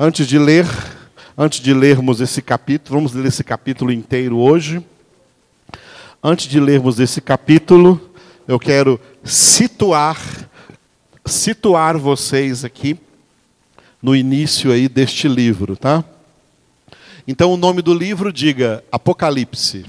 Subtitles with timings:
[0.00, 0.64] Antes de ler,
[1.36, 4.80] antes de lermos esse capítulo, vamos ler esse capítulo inteiro hoje.
[6.22, 8.00] Antes de lermos esse capítulo,
[8.46, 10.20] eu quero situar
[11.26, 12.96] situar vocês aqui
[14.00, 16.04] no início aí deste livro, tá?
[17.26, 19.84] Então o nome do livro diga Apocalipse.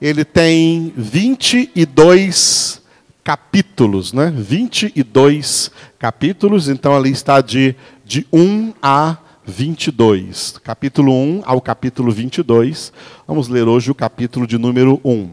[0.00, 2.80] Ele tem 22
[3.22, 4.32] capítulos, né?
[4.34, 7.76] 22 capítulos, então ali está de,
[8.10, 10.58] de 1 a 22.
[10.64, 12.92] Capítulo 1 ao capítulo 22.
[13.24, 15.30] Vamos ler hoje o capítulo de número 1.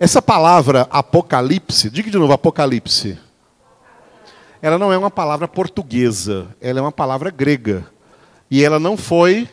[0.00, 3.16] Essa palavra apocalipse, diga de novo apocalipse.
[4.60, 7.86] Ela não é uma palavra portuguesa, ela é uma palavra grega.
[8.50, 9.48] E ela não foi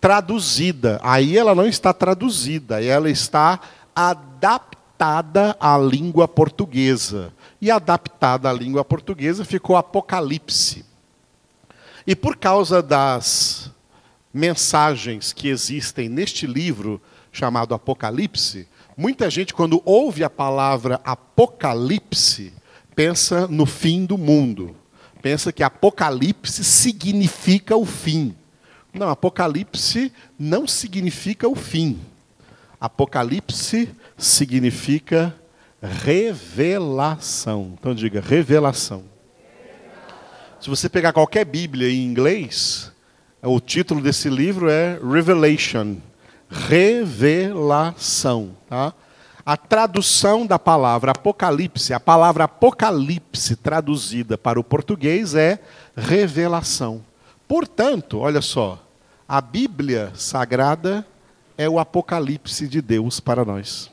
[0.00, 0.98] traduzida.
[1.02, 3.60] Aí ela não está traduzida, ela está
[3.94, 7.30] adaptada à língua portuguesa.
[7.60, 10.93] E adaptada à língua portuguesa ficou Apocalipse.
[12.06, 13.70] E por causa das
[14.32, 17.00] mensagens que existem neste livro
[17.32, 22.52] chamado Apocalipse, muita gente, quando ouve a palavra Apocalipse,
[22.94, 24.76] pensa no fim do mundo.
[25.22, 28.34] Pensa que Apocalipse significa o fim.
[28.92, 31.98] Não, Apocalipse não significa o fim.
[32.78, 35.34] Apocalipse significa
[35.80, 37.72] revelação.
[37.78, 39.13] Então diga, revelação.
[40.64, 42.90] Se você pegar qualquer Bíblia em inglês,
[43.42, 45.98] o título desse livro é Revelation.
[46.48, 47.36] Revelação.
[48.66, 48.94] Tá?
[49.44, 55.60] A tradução da palavra Apocalipse, a palavra Apocalipse traduzida para o português é
[55.94, 57.04] revelação.
[57.46, 58.82] Portanto, olha só,
[59.28, 61.06] a Bíblia Sagrada
[61.58, 63.92] é o Apocalipse de Deus para nós.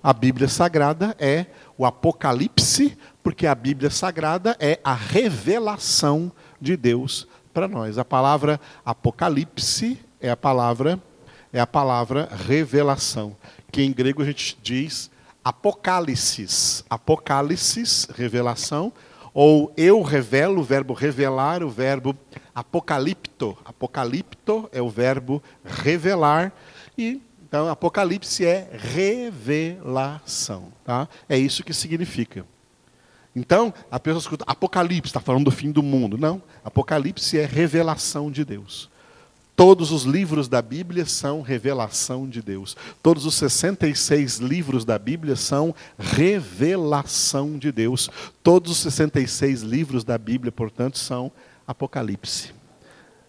[0.00, 1.46] A Bíblia Sagrada é
[1.76, 7.98] o Apocalipse, porque a Bíblia Sagrada é a revelação de Deus para nós.
[7.98, 10.98] A palavra Apocalipse é a palavra
[11.52, 13.36] é a palavra revelação,
[13.70, 15.10] que em grego a gente diz
[15.44, 18.90] apocalipsis, apocalipsis, revelação,
[19.34, 22.16] ou eu revelo, o verbo revelar, o verbo
[22.54, 23.56] apocalipto.
[23.64, 26.52] Apocalipto é o verbo revelar.
[26.96, 27.20] E
[27.52, 30.72] então Apocalipse é revelação.
[30.84, 31.06] Tá?
[31.28, 32.46] É isso que significa.
[33.34, 36.18] Então, a pessoa escuta, Apocalipse, está falando do fim do mundo.
[36.18, 38.90] Não, Apocalipse é revelação de Deus.
[39.54, 42.76] Todos os livros da Bíblia são revelação de Deus.
[43.02, 48.10] Todos os 66 livros da Bíblia são revelação de Deus.
[48.42, 51.30] Todos os 66 livros da Bíblia, portanto, são
[51.66, 52.52] Apocalipse.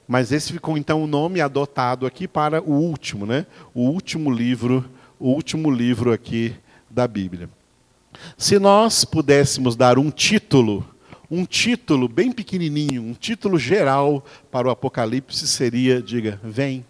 [0.08, 3.46] Mas esse ficou então o nome adotado aqui para o último, né?
[3.74, 4.90] O último livro,
[5.20, 6.56] o último livro aqui
[6.90, 7.50] da Bíblia.
[8.38, 10.86] Se nós pudéssemos dar um título
[11.34, 16.86] um título bem pequenininho, um título geral para o Apocalipse seria, diga, vem.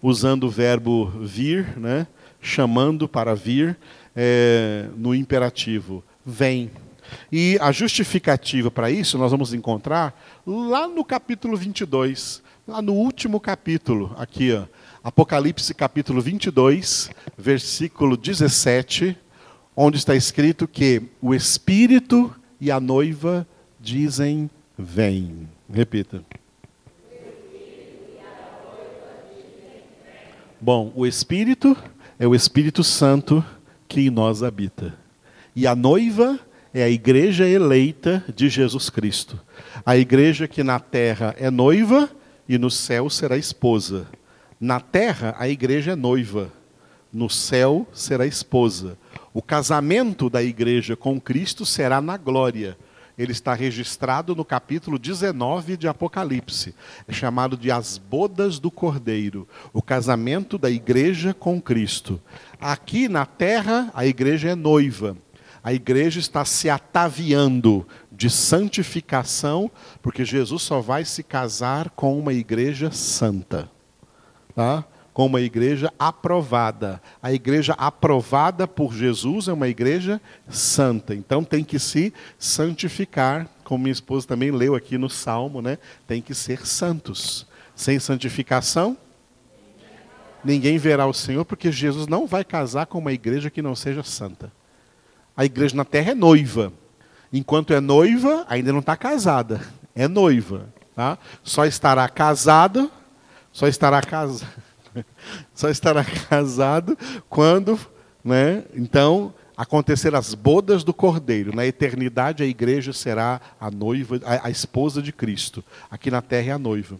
[0.00, 2.06] Usando o verbo vir, né?
[2.40, 3.76] chamando para vir,
[4.16, 6.70] é, no imperativo, vem.
[7.30, 13.38] E a justificativa para isso nós vamos encontrar lá no capítulo 22, lá no último
[13.38, 14.64] capítulo, aqui, ó,
[15.02, 19.14] Apocalipse capítulo 22, versículo 17,
[19.76, 23.46] onde está escrito que o Espírito e a noiva
[23.80, 24.48] dizem:
[24.78, 25.48] Vem.
[25.72, 26.22] Repita.
[30.60, 31.76] Bom, o Espírito
[32.18, 33.44] é o Espírito Santo
[33.88, 34.94] que em nós habita.
[35.54, 36.38] E a noiva
[36.72, 39.38] é a igreja eleita de Jesus Cristo.
[39.84, 42.10] A igreja que na terra é noiva
[42.48, 44.06] e no céu será esposa.
[44.58, 46.50] Na terra, a igreja é noiva,
[47.12, 48.96] no céu será esposa.
[49.34, 52.78] O casamento da igreja com Cristo será na glória.
[53.18, 56.72] Ele está registrado no capítulo 19 de Apocalipse.
[57.08, 62.22] É chamado de as bodas do Cordeiro, o casamento da igreja com Cristo.
[62.60, 65.16] Aqui na terra, a igreja é noiva.
[65.64, 69.68] A igreja está se ataviando de santificação,
[70.00, 73.68] porque Jesus só vai se casar com uma igreja santa.
[74.54, 74.84] Tá?
[75.14, 77.00] Com uma igreja aprovada.
[77.22, 81.14] A igreja aprovada por Jesus é uma igreja santa.
[81.14, 85.78] Então tem que se santificar, como minha esposa também leu aqui no Salmo, né?
[86.04, 87.46] Tem que ser santos.
[87.76, 88.98] Sem santificação,
[90.44, 94.02] ninguém verá o Senhor, porque Jesus não vai casar com uma igreja que não seja
[94.02, 94.52] santa.
[95.36, 96.72] A igreja na terra é noiva.
[97.32, 99.60] Enquanto é noiva, ainda não está casada.
[99.94, 100.72] É noiva.
[100.94, 101.18] Tá?
[101.44, 102.90] Só estará casada,
[103.52, 104.73] só estará casada
[105.54, 106.96] Só estará casado
[107.28, 107.78] quando,
[108.22, 108.64] né?
[108.74, 111.54] Então, acontecer as bodas do Cordeiro.
[111.54, 115.64] Na eternidade, a igreja será a noiva, a, a, esposa de Cristo.
[115.90, 116.98] Aqui na terra é a noiva.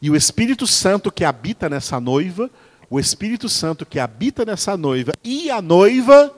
[0.00, 2.50] E o Espírito Santo que habita nessa noiva,
[2.90, 6.34] o Espírito Santo que habita nessa noiva e a noiva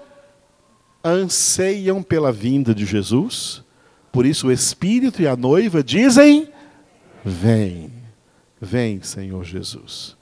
[1.02, 3.62] anseiam pela vinda de Jesus.
[4.12, 6.48] Por isso, o Espírito e a noiva dizem:
[7.25, 7.93] Vem,
[8.60, 10.15] vem, Senhor Jesus.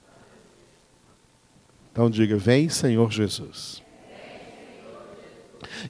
[1.95, 3.81] Então diga: Vem, Senhor Jesus.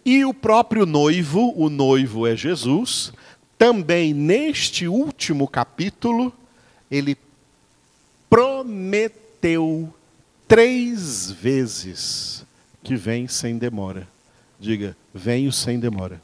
[0.05, 3.11] E o próprio noivo, o noivo é Jesus,
[3.57, 6.31] também neste último capítulo,
[6.91, 7.17] ele
[8.29, 9.91] prometeu
[10.47, 12.45] três vezes
[12.83, 14.07] que vem sem demora.
[14.59, 16.21] Diga, venho sem demora.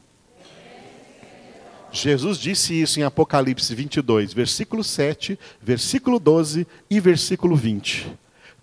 [1.91, 8.20] Jesus disse isso em Apocalipse 22, versículo 7, versículo 12 e versículo 20.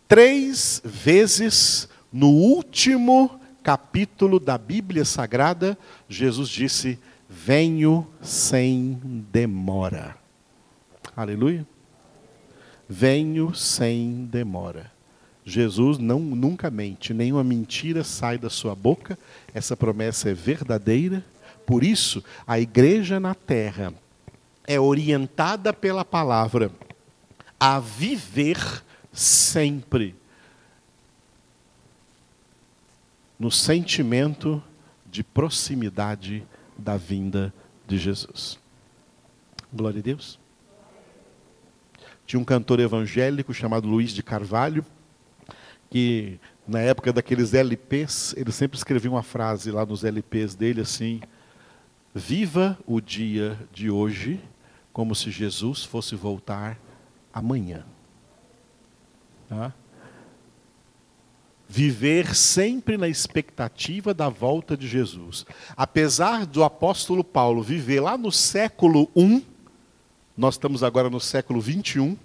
[0.09, 5.77] Três vezes no último capítulo da Bíblia Sagrada,
[6.09, 8.99] Jesus disse: Venho sem
[9.31, 10.17] demora.
[11.15, 11.67] Aleluia.
[12.89, 14.91] Venho sem demora.
[15.45, 19.19] Jesus não nunca mente, nenhuma mentira sai da sua boca.
[19.53, 21.23] Essa promessa é verdadeira.
[21.67, 23.93] Por isso, a igreja na terra
[24.67, 26.71] é orientada pela palavra
[27.61, 28.57] a viver
[29.13, 30.15] sempre
[33.39, 34.63] no sentimento
[35.07, 36.47] de proximidade
[36.77, 37.53] da vinda
[37.87, 38.59] de Jesus.
[39.73, 40.39] Glória a Deus.
[42.27, 44.85] Tinha um cantor evangélico chamado Luiz de Carvalho,
[45.91, 51.21] que na época daqueles LPs, ele sempre escrevia uma frase lá nos LPs dele assim:
[52.15, 54.41] Viva o dia de hoje
[54.93, 56.79] como se Jesus fosse voltar
[57.33, 57.85] amanhã.
[59.49, 59.73] Tá?
[61.69, 65.45] viver sempre na expectativa da volta de Jesus.
[65.77, 69.45] Apesar do apóstolo Paulo viver lá no século I,
[70.35, 72.17] nós estamos agora no século 21,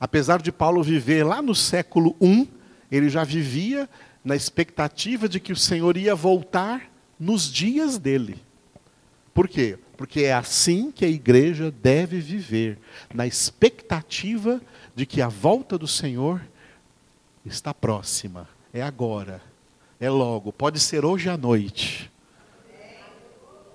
[0.00, 2.48] apesar de Paulo viver lá no século I,
[2.90, 3.88] ele já vivia
[4.24, 8.38] na expectativa de que o Senhor ia voltar nos dias dele.
[9.34, 9.78] Por quê?
[9.96, 12.78] Porque é assim que a igreja deve viver,
[13.12, 14.62] na expectativa
[14.94, 16.40] de que a volta do Senhor
[17.48, 19.42] está próxima é agora,
[19.98, 20.52] é logo.
[20.52, 22.10] Pode ser hoje à noite,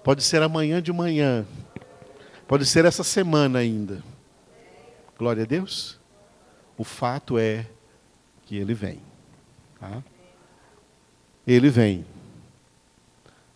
[0.03, 1.45] pode ser amanhã de manhã,
[2.47, 4.03] pode ser essa semana ainda.
[5.17, 5.99] Glória a Deus.
[6.77, 7.67] O fato é
[8.45, 8.99] que ele vem.
[9.79, 10.03] Tá?
[11.45, 12.05] Ele vem.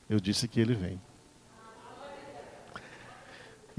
[0.10, 1.02] Eu disse que ele vem.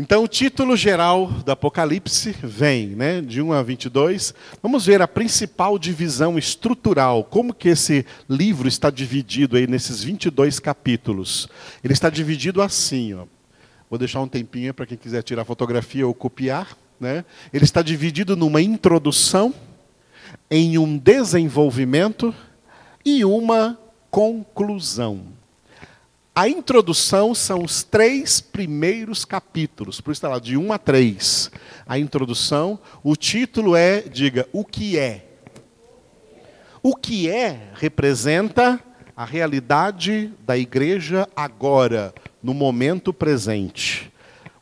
[0.01, 4.33] Então, o título geral do Apocalipse vem, né, de 1 a 22.
[4.63, 10.61] Vamos ver a principal divisão estrutural, como que esse livro está dividido aí nesses 22
[10.61, 11.49] capítulos.
[11.83, 13.25] Ele está dividido assim, ó.
[13.91, 17.25] Vou deixar um tempinho para quem quiser tirar fotografia ou copiar, né?
[17.53, 19.53] Ele está dividido numa introdução,
[20.49, 22.33] em um desenvolvimento
[23.05, 23.77] e uma
[24.13, 25.38] conclusão.
[26.39, 31.51] A introdução são os três primeiros capítulos, por isso está lá, de 1 a 3.
[31.85, 35.27] A introdução, o título é, diga, o que é.
[36.81, 38.79] O que é representa
[39.17, 44.13] a realidade da igreja agora, no momento presente.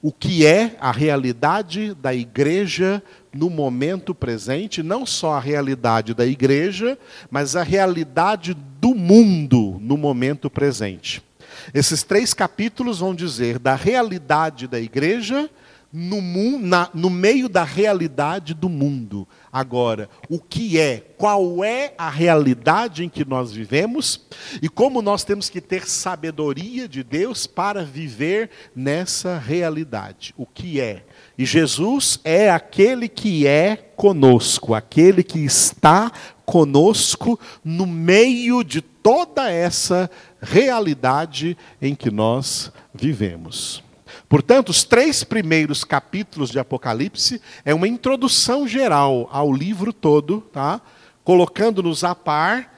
[0.01, 3.03] O que é a realidade da igreja
[3.35, 6.99] no momento presente, não só a realidade da igreja,
[7.31, 11.27] mas a realidade do mundo no momento presente.
[11.75, 15.51] Esses três capítulos vão dizer da realidade da igreja
[15.93, 19.27] no, na, no meio da realidade do mundo.
[19.53, 24.21] Agora, o que é, qual é a realidade em que nós vivemos
[24.61, 30.35] e como nós temos que ter sabedoria de Deus para viver nessa realidade.
[30.37, 31.05] O que é?
[31.39, 36.11] E Jesus é aquele que é conosco, aquele que está
[36.45, 43.83] conosco no meio de toda essa realidade em que nós vivemos.
[44.29, 50.81] Portanto, os três primeiros capítulos de Apocalipse é uma introdução geral ao livro todo, tá?
[51.23, 52.73] colocando-nos a par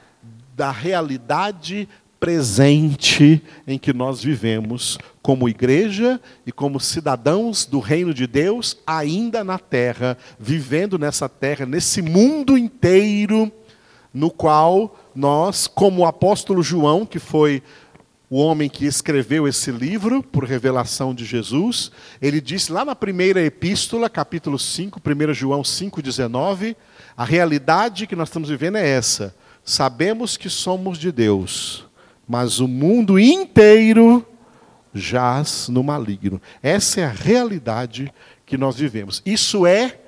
[0.55, 1.87] da realidade
[2.19, 9.43] presente em que nós vivemos como igreja e como cidadãos do reino de Deus, ainda
[9.43, 13.51] na terra, vivendo nessa terra, nesse mundo inteiro,
[14.13, 17.61] no qual nós, como o apóstolo João, que foi
[18.29, 23.41] o homem que escreveu esse livro por revelação de Jesus, ele disse lá na primeira
[23.41, 26.75] epístola, capítulo 5, 1 João 5,19,
[27.17, 29.35] a realidade que nós estamos vivendo é essa.
[29.65, 31.88] Sabemos que somos de Deus,
[32.29, 34.23] mas o mundo inteiro
[34.93, 36.39] jaz no maligno.
[36.61, 38.13] Essa é a realidade
[38.45, 39.23] que nós vivemos.
[39.25, 39.99] Isso é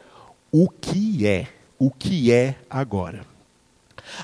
[0.52, 1.48] o que é,
[1.80, 3.26] o que é agora.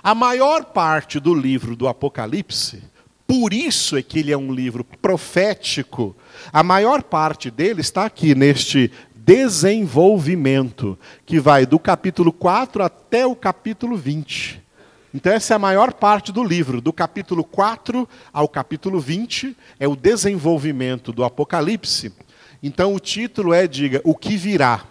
[0.03, 2.83] A maior parte do livro do Apocalipse,
[3.25, 6.15] por isso é que ele é um livro profético,
[6.53, 13.35] a maior parte dele está aqui neste desenvolvimento, que vai do capítulo 4 até o
[13.35, 14.66] capítulo 20.
[15.13, 19.87] Então, essa é a maior parte do livro, do capítulo 4 ao capítulo 20, é
[19.87, 22.13] o desenvolvimento do Apocalipse.
[22.61, 24.83] Então, o título é, diga, o que virá.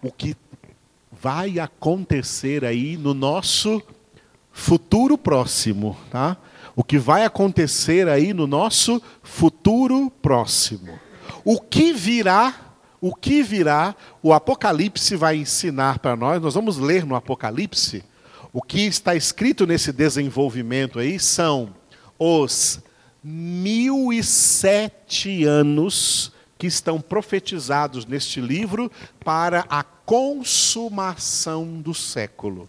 [0.00, 0.36] O que
[1.10, 3.82] vai acontecer aí no nosso
[4.52, 6.36] futuro próximo, tá?
[6.76, 10.98] O que vai acontecer aí no nosso futuro próximo.
[11.44, 12.54] O que virá,
[13.00, 16.40] o que virá, o Apocalipse vai ensinar para nós.
[16.40, 18.04] Nós vamos ler no Apocalipse
[18.56, 21.74] o que está escrito nesse desenvolvimento aí são
[22.18, 22.80] os
[23.22, 28.90] mil e sete anos que estão profetizados neste livro
[29.22, 32.66] para a consumação do século.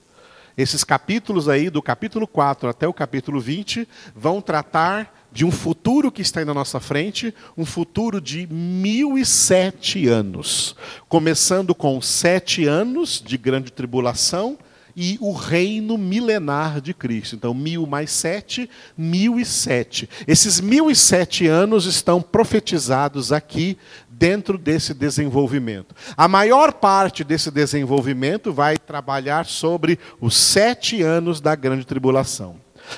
[0.58, 6.12] Esses capítulos aí, do capítulo 4 até o capítulo 20, vão tratar de um futuro
[6.12, 10.76] que está aí na nossa frente, um futuro de mil e sete anos.
[11.08, 14.58] Começando com sete anos de grande tribulação,
[15.00, 17.36] e o reino milenar de Cristo.
[17.36, 20.10] Então, mil mais sete, mil e sete.
[20.28, 23.78] Esses mil e sete anos estão profetizados aqui
[24.10, 25.96] dentro desse desenvolvimento.
[26.18, 32.56] A maior parte desse desenvolvimento vai trabalhar sobre os sete anos da grande tribulação.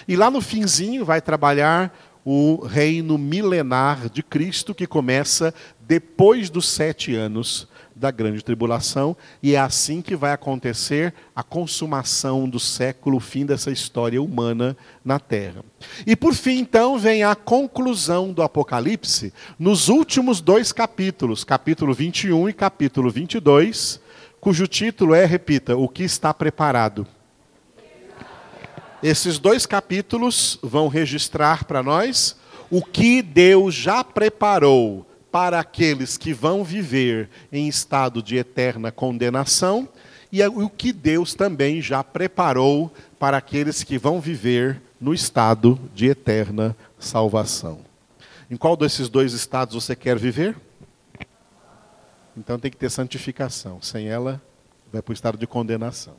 [0.08, 6.70] E lá no finzinho vai trabalhar o reino milenar de Cristo, que começa depois dos
[6.70, 7.68] sete anos
[8.00, 13.46] da grande tribulação, e é assim que vai acontecer a consumação do século, o fim
[13.46, 15.66] dessa história humana na Terra.
[16.08, 22.48] E por fim, então, vem a conclusão do Apocalipse nos últimos dois capítulos, capítulo 21
[22.48, 24.00] e capítulo 22,
[24.40, 27.06] cujo título é, repita, O que está preparado.
[29.04, 32.38] Esses dois capítulos vão registrar para nós
[32.72, 39.88] o que Deus já preparou para aqueles que vão viver em estado de eterna condenação
[40.32, 46.08] e o que Deus também já preparou para aqueles que vão viver no estado de
[46.08, 47.80] eterna salvação.
[48.50, 50.56] Em qual desses dois estados você quer viver?
[52.36, 53.82] Então tem que ter santificação.
[53.82, 54.42] Sem ela,
[54.92, 56.16] vai para o estado de condenação.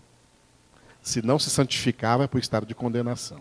[1.03, 3.41] Se não se santificar, vai para o estado de condenação.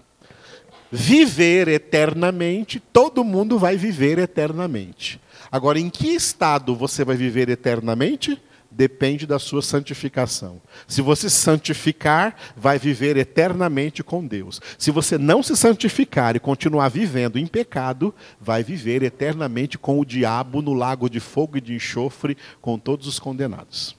[0.91, 5.19] Viver eternamente, todo mundo vai viver eternamente.
[5.51, 8.41] Agora, em que estado você vai viver eternamente?
[8.71, 10.61] Depende da sua santificação.
[10.87, 14.61] Se você santificar, vai viver eternamente com Deus.
[14.77, 20.05] Se você não se santificar e continuar vivendo em pecado, vai viver eternamente com o
[20.05, 23.98] diabo no lago de fogo e de enxofre, com todos os condenados.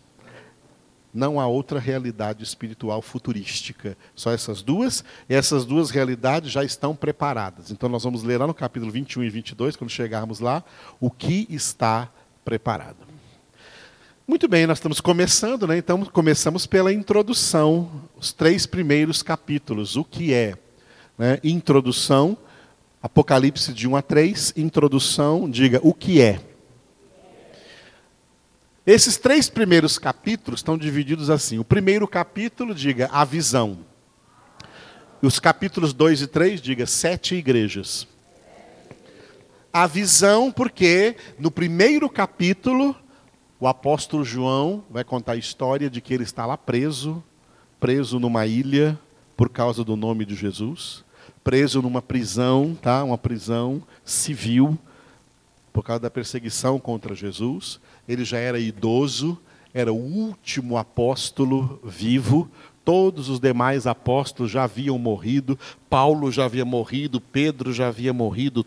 [1.12, 3.97] Não há outra realidade espiritual futurística.
[4.14, 7.71] Só essas duas, e essas duas realidades já estão preparadas.
[7.71, 10.62] Então nós vamos ler lá no capítulo 21 e 22, quando chegarmos lá,
[11.00, 12.09] o que está
[12.45, 13.11] preparado.
[14.26, 15.76] Muito bem, nós estamos começando, né?
[15.76, 19.97] então começamos pela introdução, os três primeiros capítulos.
[19.97, 20.55] O que é?
[21.19, 21.40] Né?
[21.43, 22.38] Introdução,
[23.02, 26.38] Apocalipse de 1 a 3, introdução, diga o que é.
[28.92, 31.61] Esses três primeiros capítulos estão divididos assim.
[31.61, 33.78] O primeiro capítulo, diga a visão.
[35.23, 38.09] Os capítulos 2 e 3, diga sete igrejas.
[39.73, 42.97] A visão, porque no primeiro capítulo,
[43.61, 47.23] o apóstolo João vai contar a história de que ele está lá preso,
[47.78, 48.99] preso numa ilha
[49.37, 51.04] por causa do nome de Jesus,
[51.44, 53.04] preso numa prisão, tá?
[53.04, 54.76] Uma prisão civil
[55.73, 57.78] por causa da perseguição contra Jesus
[58.11, 59.38] ele já era idoso,
[59.73, 62.50] era o último apóstolo vivo,
[62.85, 65.57] todos os demais apóstolos já haviam morrido,
[65.88, 68.67] Paulo já havia morrido, Pedro já havia morrido,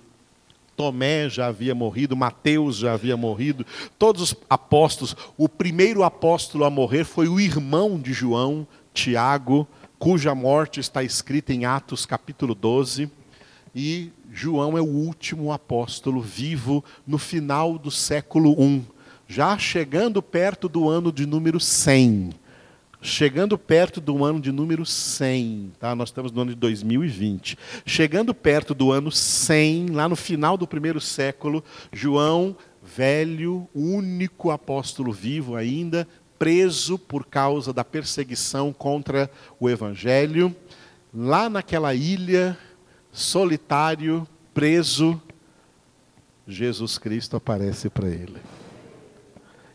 [0.77, 3.65] Tomé já havia morrido, Mateus já havia morrido,
[3.99, 5.13] todos os apóstolos.
[5.37, 9.67] O primeiro apóstolo a morrer foi o irmão de João, Tiago,
[9.99, 13.11] cuja morte está escrita em Atos capítulo 12.
[13.75, 18.92] E João é o último apóstolo vivo no final do século I
[19.33, 22.29] já chegando perto do ano de número 100.
[23.01, 25.95] Chegando perto do ano de número 100, tá?
[25.95, 27.57] nós estamos no ano de 2020.
[27.83, 35.11] Chegando perto do ano 100, lá no final do primeiro século, João, velho, único apóstolo
[35.11, 40.55] vivo ainda, preso por causa da perseguição contra o evangelho,
[41.11, 42.55] lá naquela ilha
[43.11, 45.19] solitário, preso,
[46.47, 48.52] Jesus Cristo aparece para ele.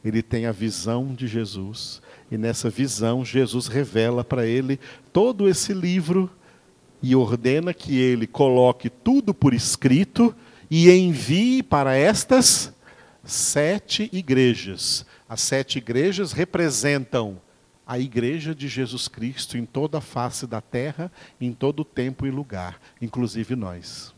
[0.09, 2.00] Ele tem a visão de Jesus,
[2.31, 4.81] e nessa visão, Jesus revela para ele
[5.12, 6.31] todo esse livro
[7.03, 10.35] e ordena que ele coloque tudo por escrito
[10.71, 12.73] e envie para estas
[13.23, 15.05] sete igrejas.
[15.29, 17.41] As sete igrejas representam
[17.87, 22.31] a igreja de Jesus Cristo em toda a face da terra, em todo tempo e
[22.31, 24.15] lugar, inclusive nós.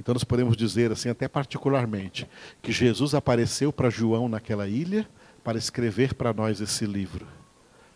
[0.00, 2.26] Então nós podemos dizer assim, até particularmente,
[2.62, 5.06] que Jesus apareceu para João naquela ilha
[5.44, 7.26] para escrever para nós esse livro,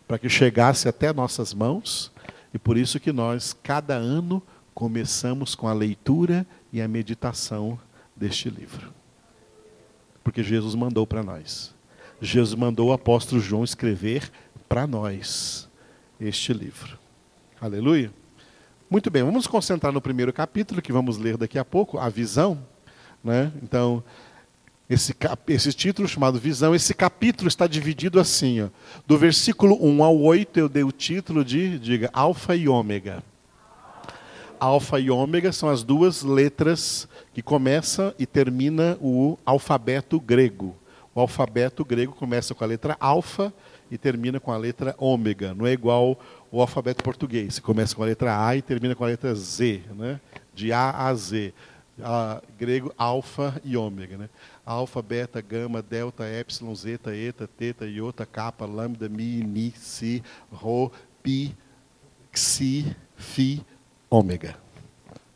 [0.07, 2.11] para que chegasse até nossas mãos,
[2.53, 4.41] e por isso que nós cada ano
[4.73, 7.79] começamos com a leitura e a meditação
[8.15, 8.93] deste livro.
[10.23, 11.73] Porque Jesus mandou para nós.
[12.21, 14.31] Jesus mandou o apóstolo João escrever
[14.69, 15.67] para nós
[16.19, 16.97] este livro.
[17.59, 18.11] Aleluia.
[18.95, 22.65] Muito bem, vamos concentrar no primeiro capítulo, que vamos ler daqui a pouco, a visão.
[23.21, 23.51] Né?
[23.61, 24.01] Então,
[24.89, 25.13] esse,
[25.49, 28.69] esse título chamado Visão, esse capítulo está dividido assim: ó,
[29.05, 33.21] do versículo 1 ao 8, eu dei o título de, diga, Alfa e Ômega.
[34.57, 40.73] Alfa e Ômega são as duas letras que começa e termina o alfabeto grego.
[41.13, 43.53] O alfabeto grego começa com a letra alfa
[43.89, 45.53] e termina com a letra ômega.
[45.53, 46.19] Não é igual
[46.55, 47.59] o alfabeto português.
[47.59, 50.21] Começa com a letra A e termina com a letra Z, né?
[50.53, 51.53] de A a Z.
[52.01, 54.17] A, grego alfa e ômega.
[54.17, 54.29] Né?
[54.65, 60.89] Alfa, beta, gama, delta, epsilon, zeta, eta, teta, iota, kappa, lambda, mi, ni, si, rho,
[61.21, 61.53] pi,
[62.33, 63.61] xi, fi,
[64.09, 64.55] ômega.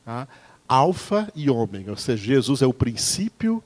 [0.05, 0.25] Tá?
[0.65, 3.61] Alfa e ômega, ou seja, Jesus é o princípio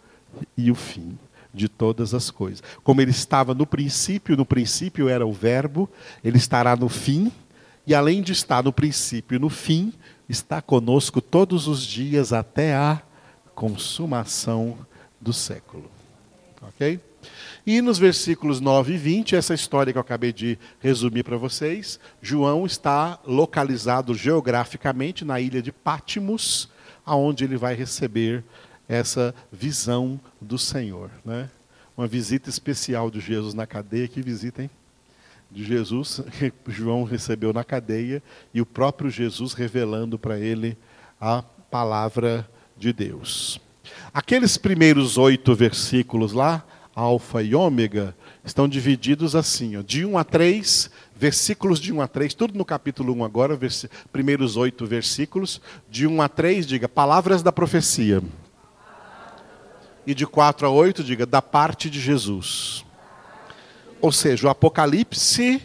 [0.58, 1.20] e o fim
[1.54, 2.64] de todas as coisas.
[2.84, 5.90] Como ele estava no princípio, no princípio era o Verbo,
[6.24, 7.32] ele estará no fim,
[7.86, 9.94] e além de estar no princípio e no fim,
[10.28, 13.02] está conosco todos os dias até a
[13.54, 14.78] consumação
[15.20, 15.92] do século.
[16.62, 17.00] Ok?
[17.66, 22.00] E nos versículos 9 e 20, essa história que eu acabei de resumir para vocês,
[22.22, 26.70] João está localizado geograficamente na ilha de Pátimos,
[27.06, 28.44] aonde ele vai receber
[28.88, 31.10] essa visão do Senhor.
[31.24, 31.50] Né?
[31.98, 34.08] Uma visita especial de Jesus na cadeia.
[34.08, 34.70] Que visita, hein?
[35.52, 40.76] De Jesus, que João recebeu na cadeia, e o próprio Jesus revelando para ele
[41.22, 43.62] a palavra de Deus.
[44.14, 46.66] Aqueles primeiros oito versículos lá,
[46.96, 52.08] Alfa e Ômega, estão divididos assim, ó, de 1 a 3, versículos de 1 a
[52.08, 53.58] 3, tudo no capítulo 1 agora,
[54.12, 58.22] primeiros oito versículos, de 1 a 3, diga, palavras da profecia.
[60.06, 62.86] E de 4 a 8, diga, da parte de Jesus.
[64.02, 65.62] Ou seja, o Apocalipse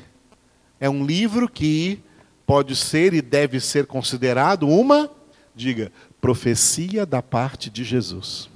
[0.79, 2.01] é um livro que
[2.47, 5.11] pode ser e deve ser considerado uma,
[5.55, 8.49] diga, profecia da parte de Jesus.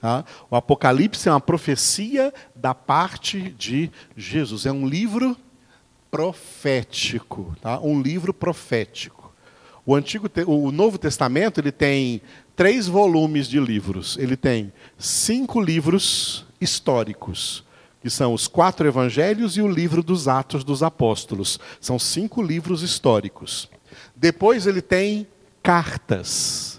[0.00, 0.24] Tá?
[0.50, 4.64] O Apocalipse é uma profecia da parte de Jesus.
[4.64, 5.36] É um livro
[6.10, 7.80] profético, tá?
[7.80, 9.32] um livro profético.
[9.84, 12.20] O Antigo, o Novo Testamento ele tem
[12.58, 14.18] três volumes de livros.
[14.18, 17.64] Ele tem cinco livros históricos,
[18.02, 21.60] que são os quatro Evangelhos e o livro dos Atos dos Apóstolos.
[21.80, 23.70] São cinco livros históricos.
[24.16, 25.24] Depois ele tem
[25.62, 26.78] cartas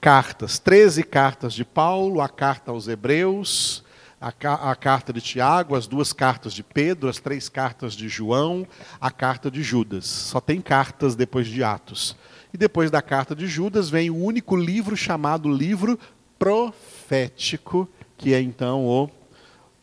[0.00, 3.84] cartas, 13 cartas de Paulo, a carta aos Hebreus,
[4.20, 4.28] a,
[4.70, 8.66] a, carta de Tiago, as duas cartas de Pedro, as três cartas de João,
[9.00, 10.06] a carta de Judas.
[10.06, 12.16] Só tem cartas depois de Atos.
[12.52, 15.98] E depois da carta de Judas vem o único livro chamado livro
[16.38, 19.10] profético, que é então o,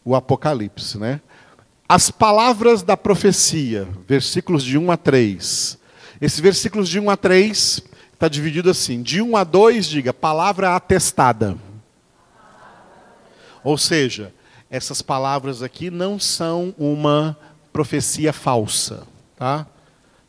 [0.03, 0.97] o Apocalipse.
[0.97, 1.21] Né?
[1.87, 5.77] As palavras da profecia, versículos de 1 a 3.
[6.19, 10.75] Esses versículos de 1 a 3 está dividido assim: de 1 a 2, diga, palavra
[10.75, 11.57] atestada.
[13.63, 14.33] Ou seja,
[14.69, 17.37] essas palavras aqui não são uma
[17.71, 19.07] profecia falsa.
[19.35, 19.67] Tá?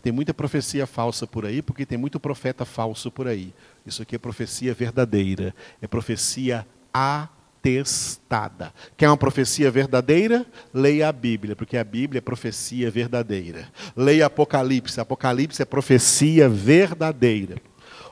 [0.02, 3.52] Tem muita profecia falsa por aí, porque tem muito profeta falso por aí.
[3.84, 8.72] Isso aqui é profecia verdadeira, é profecia atestada.
[8.96, 10.46] Quer uma profecia verdadeira?
[10.72, 13.68] Leia a Bíblia, porque a Bíblia é profecia verdadeira.
[13.96, 17.60] Leia Apocalipse, Apocalipse é profecia verdadeira.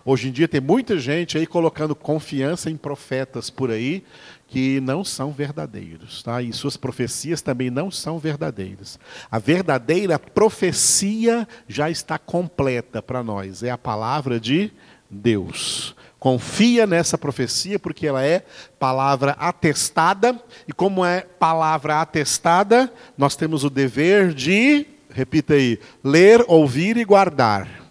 [0.05, 4.05] Hoje em dia tem muita gente aí colocando confiança em profetas por aí
[4.49, 6.41] que não são verdadeiros, tá?
[6.41, 8.99] E suas profecias também não são verdadeiras.
[9.31, 14.73] A verdadeira profecia já está completa para nós, é a palavra de
[15.11, 15.95] Deus.
[16.19, 18.45] Confia nessa profecia porque ela é
[18.79, 26.45] palavra atestada e como é palavra atestada, nós temos o dever de, repita aí, ler,
[26.49, 27.87] ouvir e guardar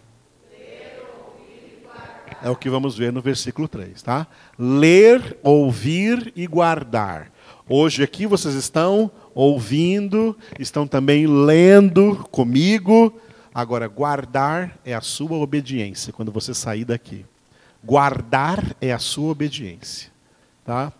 [2.46, 4.28] É o que vamos ver no versículo 3, tá?
[4.58, 7.32] Ler, ouvir e guardar.
[7.68, 13.20] Hoje aqui vocês estão ouvindo, estão também lendo comigo.
[13.54, 17.26] Agora, guardar é a sua obediência quando você sair daqui.
[17.84, 20.10] Guardar é a sua obediência,
[20.64, 20.94] tá?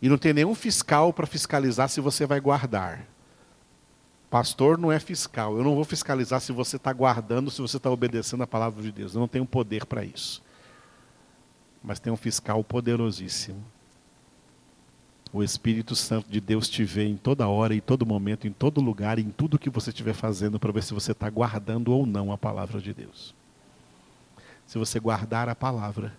[0.00, 3.06] E não tem nenhum fiscal para fiscalizar se você vai guardar.
[4.30, 5.56] Pastor não é fiscal.
[5.56, 8.92] Eu não vou fiscalizar se você está guardando, se você está obedecendo a palavra de
[8.92, 9.14] Deus.
[9.14, 10.43] Eu não tenho poder para isso.
[11.84, 13.62] Mas tem um fiscal poderosíssimo.
[15.30, 18.80] O Espírito Santo de Deus te vê em toda hora, em todo momento, em todo
[18.80, 22.32] lugar, em tudo que você estiver fazendo, para ver se você está guardando ou não
[22.32, 23.34] a palavra de Deus.
[24.66, 26.16] Se você guardar a palavra,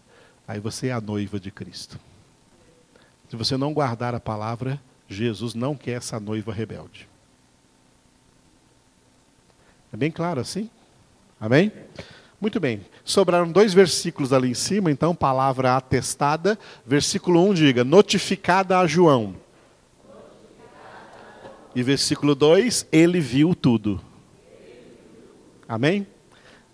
[0.47, 1.99] aí você é a noiva de Cristo.
[3.29, 7.07] Se você não guardar a palavra, Jesus não quer essa noiva rebelde.
[9.91, 10.69] É bem claro assim?
[11.39, 11.71] Amém?
[12.39, 12.81] Muito bem.
[13.03, 16.59] Sobraram dois versículos ali em cima, então, palavra atestada.
[16.85, 19.35] Versículo 1 diga: notificada a João.
[21.73, 24.01] E versículo 2: ele viu tudo.
[25.67, 26.05] Amém?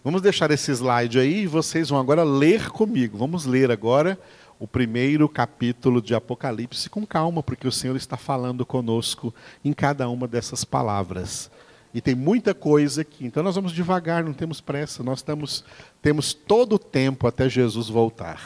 [0.03, 3.17] Vamos deixar esse slide aí e vocês vão agora ler comigo.
[3.17, 4.17] Vamos ler agora
[4.59, 10.09] o primeiro capítulo de Apocalipse com calma, porque o Senhor está falando conosco em cada
[10.09, 11.49] uma dessas palavras.
[11.93, 13.25] E tem muita coisa aqui.
[13.25, 15.03] Então nós vamos devagar, não temos pressa.
[15.03, 15.63] Nós estamos,
[16.01, 18.41] temos todo o tempo até Jesus voltar.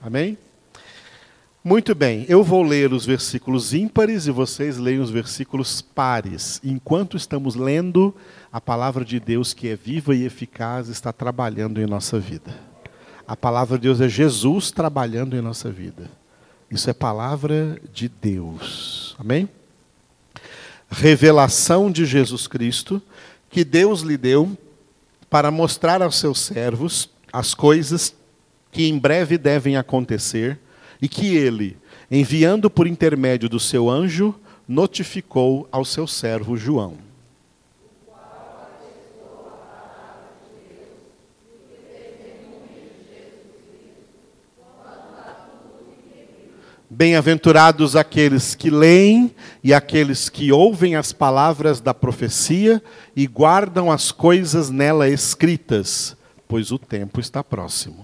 [0.00, 0.38] Amém?
[1.66, 6.60] Muito bem, eu vou ler os versículos ímpares e vocês leem os versículos pares.
[6.62, 8.14] Enquanto estamos lendo,
[8.52, 12.54] a palavra de Deus, que é viva e eficaz, está trabalhando em nossa vida.
[13.26, 16.10] A palavra de Deus é Jesus trabalhando em nossa vida.
[16.70, 19.16] Isso é palavra de Deus.
[19.18, 19.48] Amém?
[20.94, 23.02] Revelação de Jesus Cristo,
[23.50, 24.56] que Deus lhe deu
[25.28, 28.14] para mostrar aos seus servos as coisas
[28.70, 30.56] que em breve devem acontecer
[31.02, 31.76] e que ele,
[32.08, 34.34] enviando por intermédio do seu anjo,
[34.68, 36.96] notificou ao seu servo João.
[46.96, 52.80] Bem-aventurados aqueles que leem e aqueles que ouvem as palavras da profecia
[53.16, 58.03] e guardam as coisas nela escritas, pois o tempo está próximo.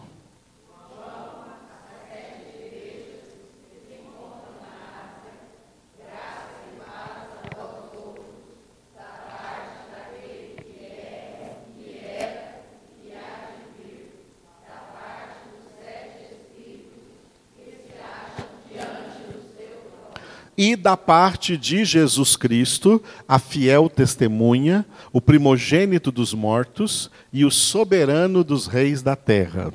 [20.60, 27.50] E da parte de Jesus Cristo, a fiel testemunha, o primogênito dos mortos e o
[27.50, 29.72] soberano dos reis da terra.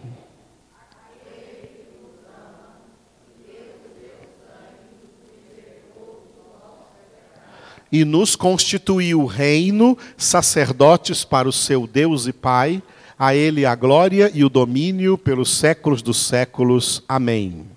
[7.92, 12.84] E nos constituiu reino, sacerdotes para o seu Deus e Pai,
[13.18, 17.02] a Ele a glória e o domínio pelos séculos dos séculos.
[17.10, 17.75] Amém.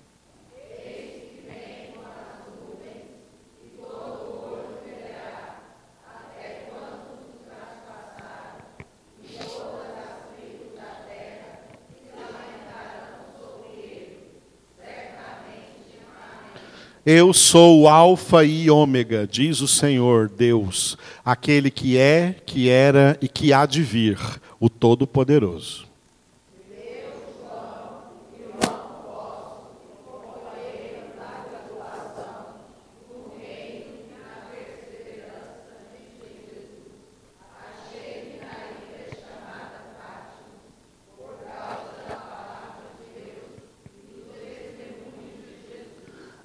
[17.11, 20.95] Eu sou o Alfa e Ômega, diz o Senhor Deus,
[21.25, 24.19] aquele que é, que era e que há de vir,
[24.59, 25.88] o Todo-Poderoso.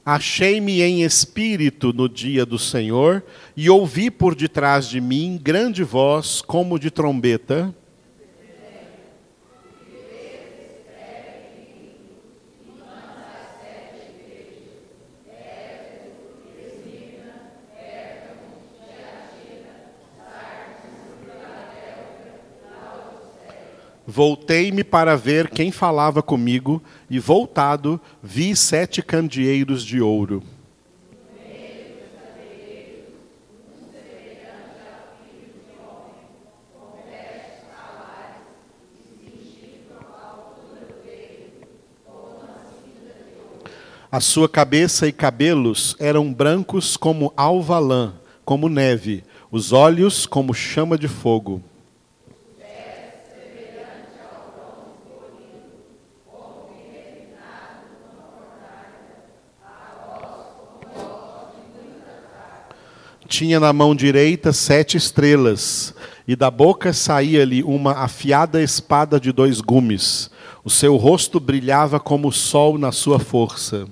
[0.06, 3.24] Achei-me em espírito no dia do Senhor
[3.56, 7.74] e ouvi por detrás de mim grande voz como de trombeta.
[24.16, 30.40] Voltei-me para ver quem falava comigo, e voltado, vi sete candeeiros de ouro.
[44.12, 50.96] A sua cabeça e cabelos eram brancos como alva-lã, como neve, os olhos como chama
[50.96, 51.60] de fogo.
[63.34, 65.92] Tinha na mão direita sete estrelas,
[66.26, 70.30] e da boca saía-lhe uma afiada espada de dois gumes.
[70.64, 73.88] O seu rosto brilhava como o sol na sua força.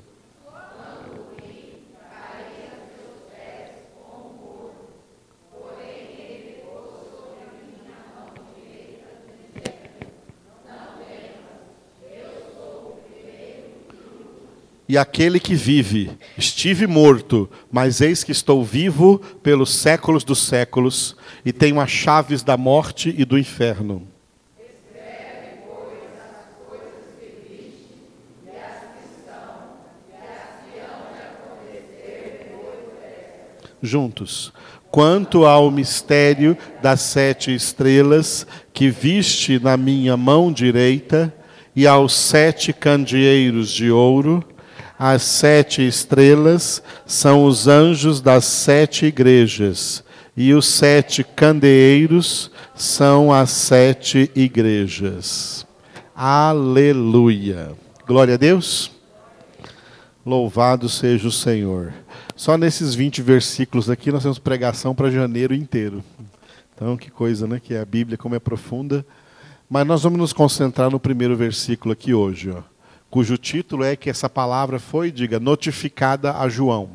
[14.93, 16.11] E aquele que vive.
[16.37, 22.43] Estive morto, mas eis que estou vivo pelos séculos dos séculos, e tenho as chaves
[22.43, 24.07] da morte e do inferno.
[33.81, 34.53] Juntos.
[34.91, 41.35] Quanto ao mistério das sete estrelas que viste na minha mão direita,
[41.75, 44.45] e aos sete candeeiros de ouro,
[44.99, 50.05] as sete estrelas são os anjos das sete igrejas,
[50.37, 55.67] e os sete candeeiros são as sete igrejas.
[56.15, 57.73] Aleluia.
[58.07, 58.93] Glória a Deus.
[60.25, 61.93] Louvado seja o Senhor.
[62.37, 66.03] Só nesses 20 versículos aqui nós temos pregação para janeiro inteiro.
[66.75, 67.61] Então, que coisa, né?
[67.63, 69.05] Que a Bíblia, como é profunda.
[69.69, 72.72] Mas nós vamos nos concentrar no primeiro versículo aqui hoje, ó
[73.13, 76.89] cujo título é que essa palavra foi, diga, notificada a João.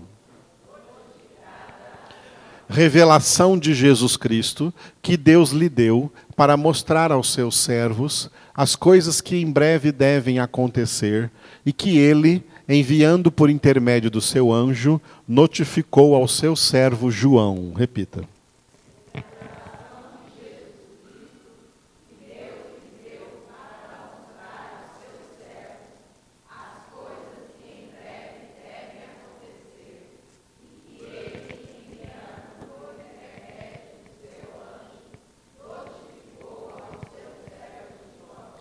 [2.67, 9.21] Revelação de Jesus Cristo que Deus lhe deu para mostrar aos seus servos as coisas
[9.21, 11.29] que em breve devem acontecer
[11.63, 17.73] e que ele, enviando por intermédio do seu anjo, notificou ao seu servo João.
[17.75, 18.36] Repita.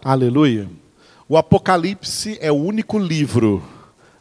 [0.09, 0.71] Aleluia.
[1.29, 3.61] O Apocalipse é o único livro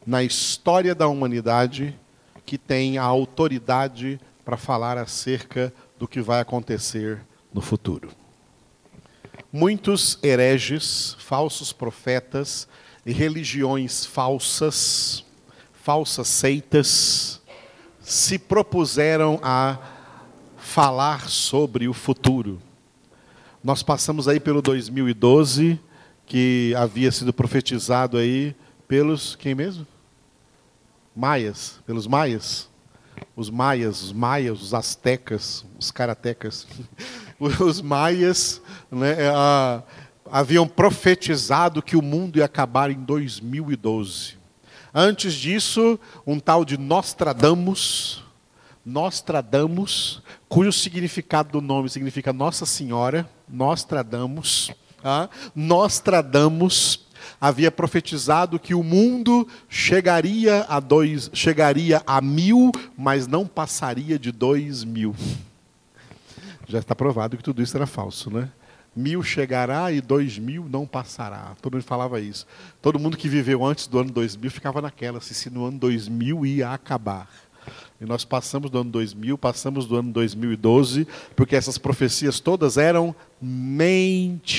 [0.03, 1.95] na história da humanidade
[2.43, 7.21] que tem a autoridade para falar acerca do que vai acontecer
[7.53, 8.09] no futuro.
[9.53, 12.67] Muitos hereges, falsos profetas
[13.05, 15.23] e religiões falsas,
[15.71, 17.39] falsas seitas,
[18.01, 19.77] se propuseram a
[20.57, 22.59] falar sobre o futuro
[23.65, 25.79] nós passamos aí pelo 2012,
[26.23, 28.55] que havia sido profetizado aí
[28.87, 29.87] pelos quem mesmo?
[31.15, 32.69] Maias, pelos maias.
[33.35, 36.67] Os maias, os maias, os astecas, os karatecas.
[37.37, 39.17] Os maias né,
[40.31, 44.37] haviam profetizado que o mundo ia acabar em 2012.
[44.93, 48.23] Antes disso, um tal de Nostradamus,
[48.85, 54.71] Nostradamus, cujo significado do nome significa Nossa Senhora, Nostradamus,
[55.03, 57.05] ah, Nostradamus
[57.39, 64.31] havia profetizado que o mundo chegaria a dois, chegaria a mil, mas não passaria de
[64.31, 65.15] dois mil.
[66.67, 68.49] Já está provado que tudo isso era falso, né?
[68.95, 71.53] Mil chegará e dois mil não passará.
[71.61, 72.47] Todo mundo falava isso.
[72.81, 76.71] Todo mundo que viveu antes do ano 2000 ficava naquela, se no ano 2000 ia
[76.71, 77.29] acabar.
[77.99, 83.15] E nós passamos do ano 2000, passamos do ano 2012, porque essas profecias todas eram
[83.41, 84.51] mentirosas.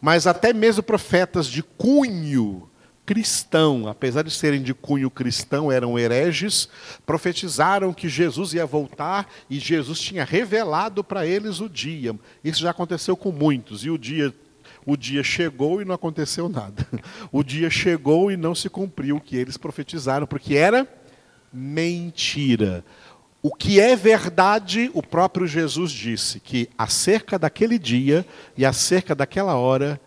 [0.00, 2.68] Mas até mesmo profetas de cunho
[3.04, 6.68] cristão, apesar de serem de cunho cristão, eram hereges,
[7.06, 12.14] profetizaram que Jesus ia voltar e Jesus tinha revelado para eles o dia.
[12.44, 14.34] Isso já aconteceu com muitos, e o dia
[14.86, 16.86] o dia chegou e não aconteceu nada.
[17.30, 20.88] O dia chegou e não se cumpriu o que eles profetizaram, porque era
[21.52, 22.84] mentira.
[23.40, 29.54] O que é verdade, o próprio Jesus disse que acerca daquele dia e acerca daquela
[29.54, 30.00] hora,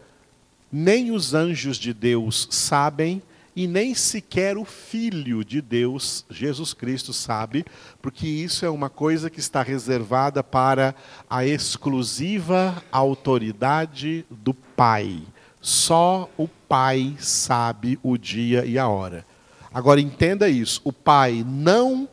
[0.71, 3.21] nem os anjos de Deus sabem
[3.55, 7.65] e nem sequer o Filho de Deus, Jesus Cristo, sabe,
[8.01, 10.95] porque isso é uma coisa que está reservada para
[11.29, 15.21] a exclusiva autoridade do Pai.
[15.59, 19.25] Só o Pai sabe o dia e a hora.
[19.73, 22.07] Agora entenda isso: o Pai não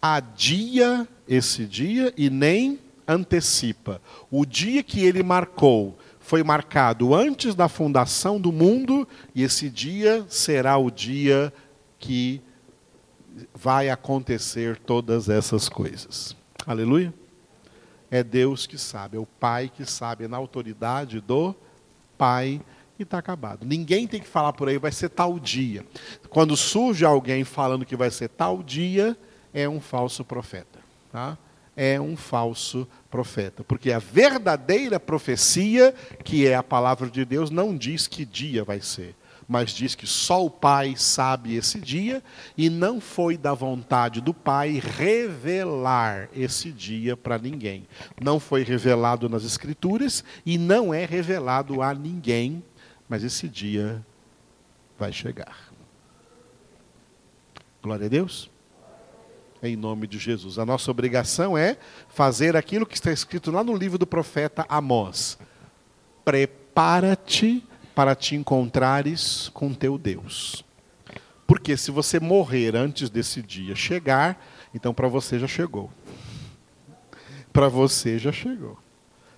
[0.00, 4.00] adia esse dia e nem antecipa.
[4.30, 10.24] O dia que ele marcou foi marcado antes da fundação do mundo, e esse dia
[10.28, 11.52] será o dia
[11.98, 12.40] que
[13.54, 16.36] vai acontecer todas essas coisas.
[16.66, 17.12] Aleluia?
[18.10, 21.54] É Deus que sabe, é o Pai que sabe, é na autoridade do
[22.18, 22.60] Pai
[23.00, 23.66] e está acabado.
[23.66, 25.84] Ninguém tem que falar por aí, vai ser tal dia.
[26.28, 29.16] Quando surge alguém falando que vai ser tal dia,
[29.52, 30.78] é um falso profeta.
[31.10, 31.36] Tá?
[31.76, 33.64] É um falso profeta.
[33.64, 38.80] Porque a verdadeira profecia, que é a palavra de Deus, não diz que dia vai
[38.80, 39.14] ser
[39.50, 42.22] mas diz que só o Pai sabe esse dia
[42.56, 47.84] e não foi da vontade do Pai revelar esse dia para ninguém.
[48.22, 52.62] Não foi revelado nas Escrituras e não é revelado a ninguém,
[53.10, 54.06] mas esse dia
[54.96, 55.72] vai chegar.
[57.82, 58.48] Glória a Deus.
[59.60, 60.60] Em nome de Jesus.
[60.60, 61.76] A nossa obrigação é
[62.08, 65.36] fazer aquilo que está escrito lá no livro do profeta Amós.
[66.24, 70.64] Prepara-te para te encontrares com teu Deus.
[71.48, 74.40] Porque se você morrer antes desse dia chegar,
[74.72, 75.90] então para você já chegou.
[77.52, 78.78] Para você já chegou.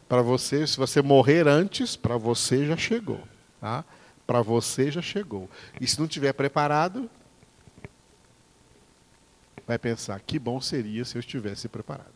[0.07, 3.32] Para você, se você morrer antes, para você já chegou.
[3.63, 3.85] Tá?
[4.27, 5.49] Para você já chegou.
[5.81, 7.09] E se não tiver preparado,
[9.65, 12.11] vai pensar: que bom seria se eu estivesse preparado.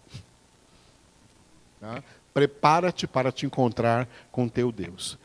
[1.81, 2.03] Tá?
[2.35, 5.17] Prepara-te para te encontrar com teu Deus.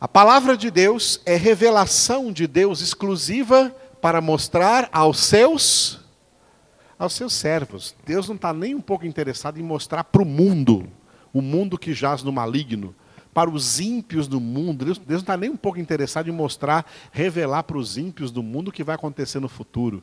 [0.00, 5.98] A palavra de Deus é revelação de Deus exclusiva para mostrar aos seus
[6.96, 7.96] aos seus servos.
[8.06, 10.88] Deus não está nem um pouco interessado em mostrar para o mundo,
[11.32, 12.94] o mundo que jaz no maligno,
[13.36, 14.86] para os ímpios do mundo.
[14.86, 18.42] Deus, Deus não está nem um pouco interessado em mostrar, revelar para os ímpios do
[18.42, 20.02] mundo o que vai acontecer no futuro.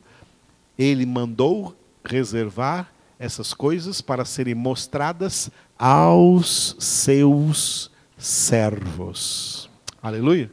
[0.78, 9.68] Ele mandou reservar essas coisas para serem mostradas aos seus servos.
[10.00, 10.48] Aleluia?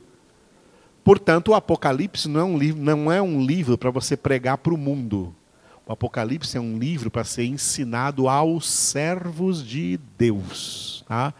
[1.03, 4.73] Portanto, o Apocalipse não é um livro, não é um livro para você pregar para
[4.73, 5.35] o mundo.
[5.85, 11.05] O Apocalipse é um livro para ser ensinado aos servos de Deus.
[11.07, 11.31] Tá?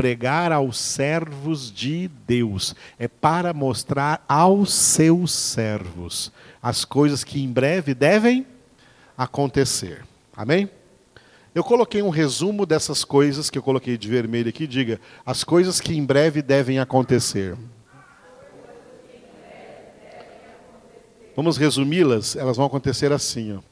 [0.00, 6.32] Pregar aos servos de Deus é para mostrar aos seus servos
[6.62, 8.46] as coisas que em breve devem
[9.14, 10.02] acontecer.
[10.34, 10.70] Amém?
[11.54, 15.82] Eu coloquei um resumo dessas coisas que eu coloquei de vermelho aqui, diga, as coisas
[15.82, 17.54] que em breve devem acontecer.
[21.36, 22.36] Vamos resumi-las?
[22.36, 23.69] Elas vão acontecer assim, ó.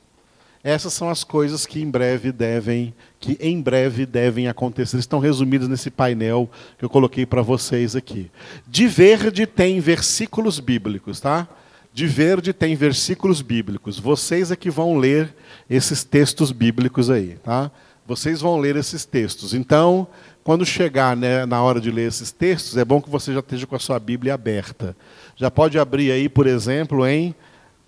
[0.69, 4.99] Essas são as coisas que em breve devem, que em breve devem acontecer.
[4.99, 6.47] Estão resumidas nesse painel
[6.79, 8.31] que eu coloquei para vocês aqui.
[8.67, 11.49] De verde tem versículos bíblicos, tá?
[11.91, 13.99] De verde tem versículos bíblicos.
[13.99, 15.35] Vocês é que vão ler
[15.71, 17.71] esses textos bíblicos aí, tá?
[18.07, 19.55] Vocês vão ler esses textos.
[19.55, 20.07] Então,
[20.45, 23.67] quando chegar né, na hora de ler esses textos, é bom que você já esteja
[23.67, 24.95] com a sua Bíblia aberta.
[25.35, 27.35] Já pode abrir aí, por exemplo, em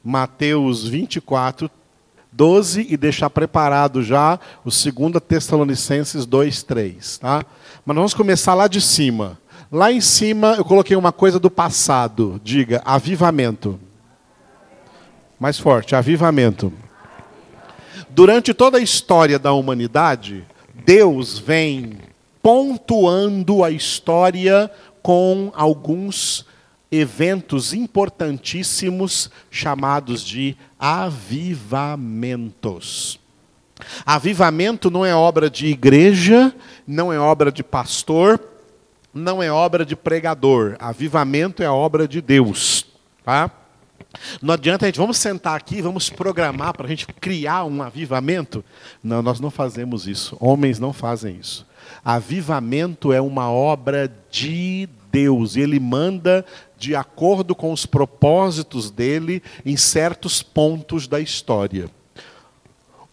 [0.03, 1.71] Mateus 24,
[2.33, 7.19] 12 e deixar preparado já o 2 Tessalonicenses 2, 3.
[7.19, 7.45] Tá?
[7.85, 9.39] Mas vamos começar lá de cima.
[9.71, 12.41] Lá em cima eu coloquei uma coisa do passado.
[12.43, 13.79] Diga, avivamento.
[15.39, 16.73] Mais forte, avivamento.
[18.09, 20.45] Durante toda a história da humanidade,
[20.85, 21.99] Deus vem
[22.43, 24.71] pontuando a história
[25.03, 26.45] com alguns
[26.91, 32.01] eventos importantíssimos chamados de avivamentos.
[34.07, 36.55] Avivamento não é obra de igreja,
[36.87, 38.41] não é obra de pastor,
[39.13, 40.77] não é obra de pregador.
[40.79, 42.87] Avivamento é obra de Deus.
[43.25, 43.51] Tá?
[44.41, 48.65] Não adianta a gente, vamos sentar aqui, vamos programar para a gente criar um avivamento.
[49.03, 50.37] Não, nós não fazemos isso.
[50.41, 51.67] Homens não fazem isso.
[52.05, 55.57] Avivamento é uma obra de Deus.
[55.57, 56.45] Ele manda
[56.81, 61.91] de acordo com os propósitos dele em certos pontos da história.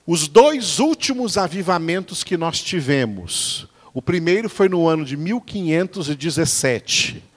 [0.06, 3.68] Os dois últimos avivamentos que nós tivemos.
[3.94, 7.28] O primeiro foi no ano de 1517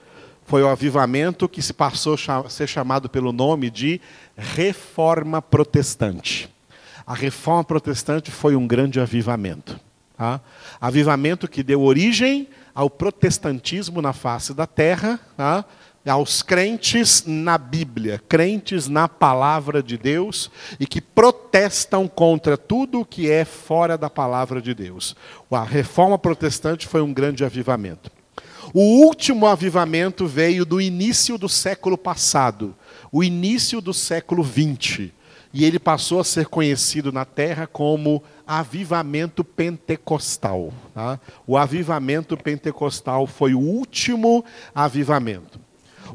[0.51, 4.01] foi o avivamento que se passou a ser chamado pelo nome de
[4.35, 6.49] Reforma Protestante.
[7.07, 9.79] A Reforma Protestante foi um grande avivamento.
[10.17, 10.41] Tá?
[10.81, 15.63] Avivamento que deu origem ao protestantismo na face da terra, tá?
[16.09, 20.49] Aos crentes na Bíblia, crentes na palavra de Deus
[20.79, 25.15] e que protestam contra tudo o que é fora da palavra de Deus.
[25.51, 28.11] A reforma protestante foi um grande avivamento.
[28.73, 32.75] O último avivamento veio do início do século passado,
[33.11, 35.11] o início do século XX.
[35.53, 40.73] E ele passou a ser conhecido na terra como avivamento pentecostal.
[40.93, 41.19] Tá?
[41.45, 45.59] O avivamento pentecostal foi o último avivamento.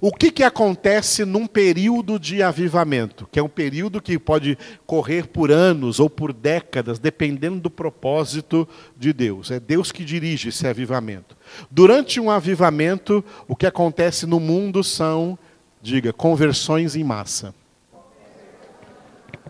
[0.00, 3.26] O que, que acontece num período de avivamento?
[3.30, 8.68] Que é um período que pode correr por anos ou por décadas, dependendo do propósito
[8.96, 9.50] de Deus.
[9.50, 11.36] É Deus que dirige esse avivamento.
[11.70, 15.38] Durante um avivamento, o que acontece no mundo são,
[15.80, 17.54] diga, conversões em massa.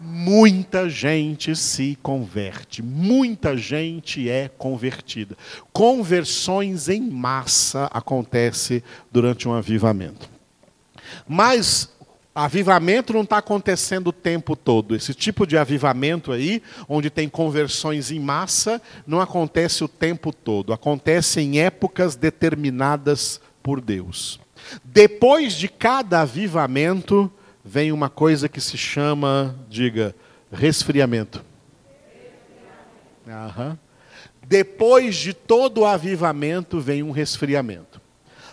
[0.01, 5.37] muita gente se converte, muita gente é convertida.
[5.73, 10.36] Conversões em massa acontece durante um avivamento.
[11.27, 11.91] Mas
[12.35, 14.95] avivamento não está acontecendo o tempo todo.
[14.95, 20.73] Esse tipo de avivamento aí, onde tem conversões em massa, não acontece o tempo todo.
[20.75, 24.39] Acontece em épocas determinadas por Deus.
[24.85, 27.33] Depois de cada avivamento,
[27.65, 30.15] vem uma coisa que se chama, diga,
[30.53, 31.43] resfriamento.
[34.47, 38.01] Depois de todo o avivamento, vem um resfriamento.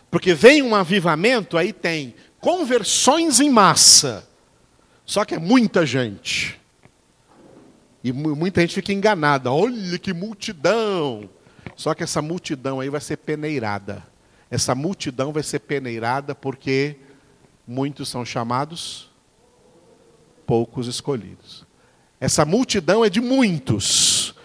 [0.09, 4.27] Porque vem um avivamento, aí tem conversões em massa.
[5.05, 6.59] Só que é muita gente.
[8.03, 9.49] E muita gente fica enganada.
[9.49, 11.29] Olha que multidão.
[11.77, 14.03] Só que essa multidão aí vai ser peneirada.
[14.51, 16.97] Essa multidão vai ser peneirada porque
[17.65, 19.09] muitos são chamados,
[20.45, 21.65] poucos escolhidos.
[22.19, 24.35] Essa multidão é de muitos,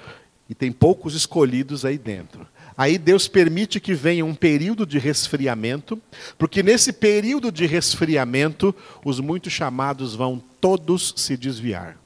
[0.49, 2.47] e tem poucos escolhidos aí dentro.
[2.79, 6.01] Aí Deus permite que venha um período de resfriamento,
[6.39, 8.73] porque nesse período de resfriamento,
[9.05, 11.99] os muitos chamados vão todos se desviar.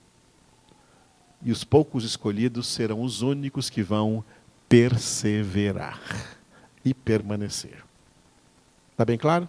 [1.45, 4.25] E os poucos escolhidos serão os únicos que vão
[4.67, 6.01] perseverar
[6.83, 7.85] e permanecer.
[8.93, 9.47] Está bem claro?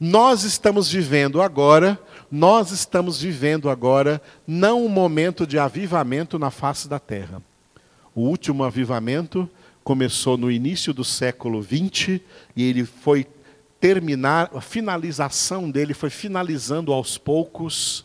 [0.00, 1.96] Nós estamos vivendo agora,
[2.28, 7.40] nós estamos vivendo agora não um momento de avivamento na face da terra.
[8.16, 9.48] O último avivamento
[9.88, 12.20] começou no início do século XX
[12.54, 13.26] e ele foi
[13.80, 18.04] terminar, a finalização dele foi finalizando aos poucos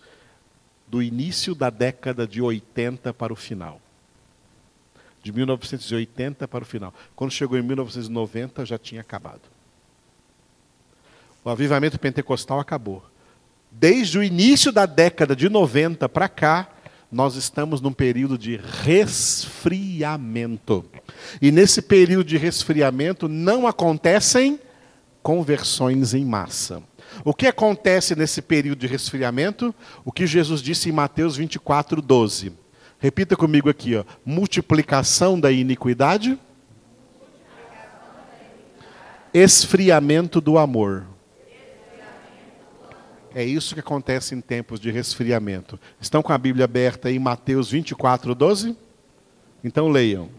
[0.88, 3.82] do início da década de 80 para o final.
[5.22, 6.94] De 1980 para o final.
[7.18, 9.42] Quando chegou em 1990 já tinha acabado.
[11.44, 13.04] O avivamento pentecostal acabou.
[13.70, 16.70] Desde o início da década de 90 para cá,
[17.14, 20.84] nós estamos num período de resfriamento.
[21.42, 24.60] E nesse período de resfriamento não acontecem
[25.22, 26.82] conversões em massa.
[27.24, 29.74] O que acontece nesse período de resfriamento?
[30.04, 32.54] O que Jesus disse em Mateus 24, 12.
[33.00, 34.04] Repita comigo aqui, ó.
[34.26, 36.40] multiplicação da iniquidade,
[39.34, 41.06] esfriamento do amor.
[43.36, 45.80] É isso que acontece em tempos de resfriamento.
[46.00, 48.78] Estão com a Bíblia aberta em Mateus 24, 12?
[49.64, 50.30] Então leiam.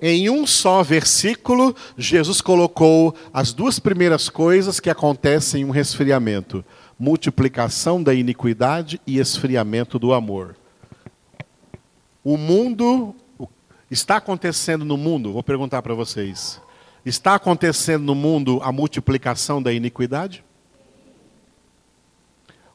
[0.00, 6.64] Em um só versículo, Jesus colocou as duas primeiras coisas que acontecem em um resfriamento:
[6.98, 10.56] multiplicação da iniquidade e esfriamento do amor.
[12.22, 13.14] O mundo
[13.90, 16.60] Está acontecendo no mundo, vou perguntar para vocês,
[17.06, 20.44] está acontecendo no mundo a multiplicação da iniquidade?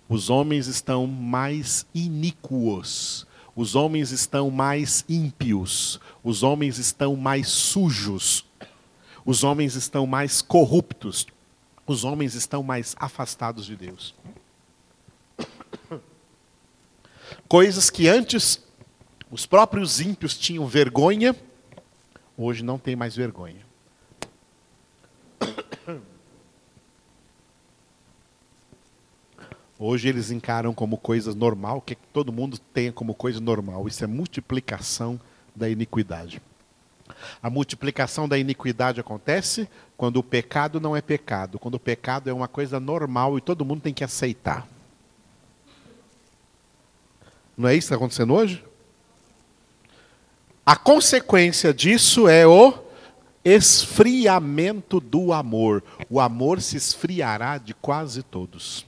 [0.10, 8.44] Os homens estão mais iníquos, os homens estão mais ímpios, os homens estão mais sujos,
[9.24, 11.28] os homens estão mais corruptos,
[11.86, 14.16] os homens estão mais afastados de Deus.
[17.48, 18.63] Coisas que antes
[19.34, 21.36] os próprios ímpios tinham vergonha,
[22.38, 23.66] hoje não tem mais vergonha.
[29.80, 33.88] Hoje eles encaram como coisa normal, que todo mundo tenha como coisa normal.
[33.88, 35.20] Isso é multiplicação
[35.56, 36.40] da iniquidade.
[37.42, 39.68] A multiplicação da iniquidade acontece
[39.98, 43.66] quando o pecado não é pecado, quando o pecado é uma coisa normal e todo
[43.66, 44.68] mundo tem que aceitar.
[47.58, 48.64] Não é isso que está acontecendo hoje?
[50.66, 52.74] A consequência disso é o
[53.44, 55.84] esfriamento do amor.
[56.10, 58.86] O amor se esfriará de quase todos.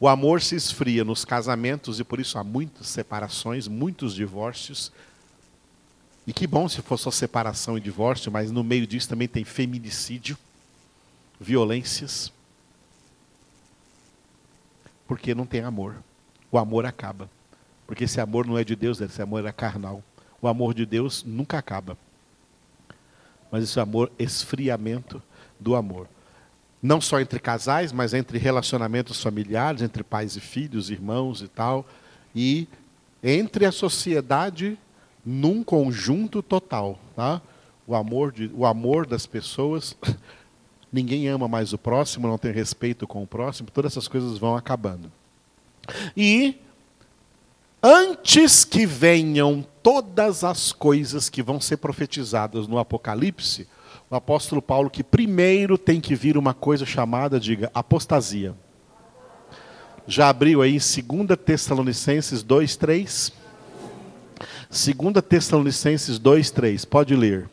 [0.00, 4.92] O amor se esfria nos casamentos e por isso há muitas separações, muitos divórcios.
[6.26, 9.44] E que bom se for só separação e divórcio, mas no meio disso também tem
[9.44, 10.38] feminicídio,
[11.40, 12.32] violências.
[15.06, 15.96] Porque não tem amor.
[16.50, 17.28] O amor acaba.
[17.86, 20.02] Porque esse amor não é de Deus, esse amor é carnal.
[20.40, 21.96] O amor de Deus nunca acaba.
[23.50, 25.22] Mas esse amor, esfriamento
[25.58, 26.08] do amor.
[26.82, 31.86] Não só entre casais, mas entre relacionamentos familiares, entre pais e filhos, irmãos e tal.
[32.34, 32.68] E
[33.22, 34.78] entre a sociedade
[35.24, 36.98] num conjunto total.
[37.16, 37.42] Tá?
[37.86, 39.96] O, amor de, o amor das pessoas.
[40.90, 44.56] Ninguém ama mais o próximo, não tem respeito com o próximo, todas essas coisas vão
[44.56, 45.12] acabando.
[46.16, 46.56] E
[47.82, 53.66] antes que venham todas as coisas que vão ser profetizadas no Apocalipse,
[54.10, 58.54] o apóstolo Paulo que primeiro tem que vir uma coisa chamada, diga, apostasia.
[60.06, 63.32] Já abriu aí 2 Tessalonicenses 2, 3?
[64.70, 66.84] 2 Tessalonicenses 2, 3.
[66.86, 67.50] Pode ler.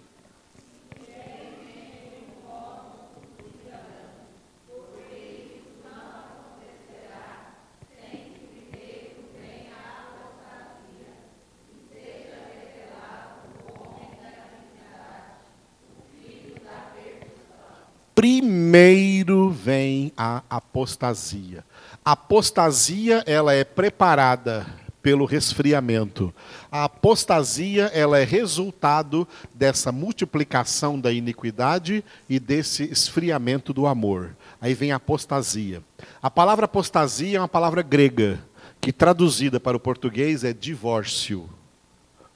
[18.25, 21.65] primeiro vem a apostasia.
[22.03, 24.67] A apostasia ela é preparada
[25.01, 26.31] pelo resfriamento.
[26.71, 34.35] A apostasia ela é resultado dessa multiplicação da iniquidade e desse esfriamento do amor.
[34.61, 35.81] Aí vem a apostasia.
[36.21, 38.39] A palavra apostasia é uma palavra grega
[38.79, 41.49] que traduzida para o português é divórcio.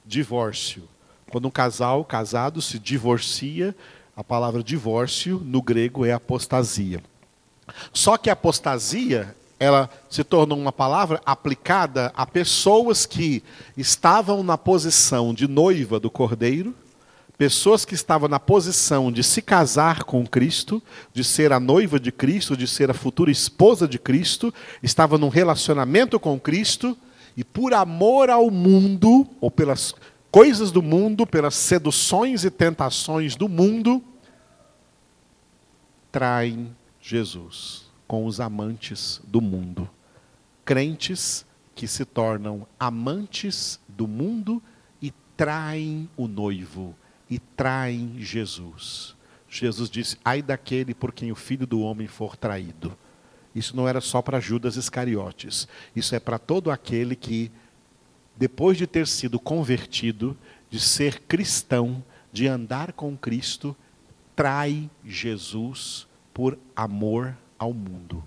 [0.04, 0.82] Divórcio.
[1.30, 3.72] Quando um casal casado se divorcia,
[4.16, 7.00] a palavra divórcio no grego é apostasia.
[7.92, 13.42] Só que a apostasia, ela se tornou uma palavra aplicada a pessoas que
[13.76, 16.74] estavam na posição de noiva do cordeiro,
[17.36, 20.82] pessoas que estavam na posição de se casar com Cristo,
[21.14, 24.52] de ser a noiva de Cristo, de ser a futura esposa de Cristo,
[24.82, 26.94] estavam num relacionamento com Cristo
[27.34, 29.94] e por amor ao mundo, ou pelas
[30.30, 34.02] coisas do mundo, pelas seduções e tentações do mundo,
[36.12, 36.76] traem
[37.10, 39.90] Jesus com os amantes do mundo.
[40.64, 41.44] Crentes
[41.74, 44.62] que se tornam amantes do mundo
[45.02, 46.94] e traem o noivo,
[47.28, 49.16] e traem Jesus.
[49.48, 52.96] Jesus disse: Ai daquele por quem o filho do homem for traído.
[53.52, 57.50] Isso não era só para Judas Iscariotes, isso é para todo aquele que,
[58.36, 60.38] depois de ter sido convertido,
[60.70, 63.76] de ser cristão, de andar com Cristo,
[64.36, 66.08] trai Jesus
[66.40, 68.24] por amor ao mundo.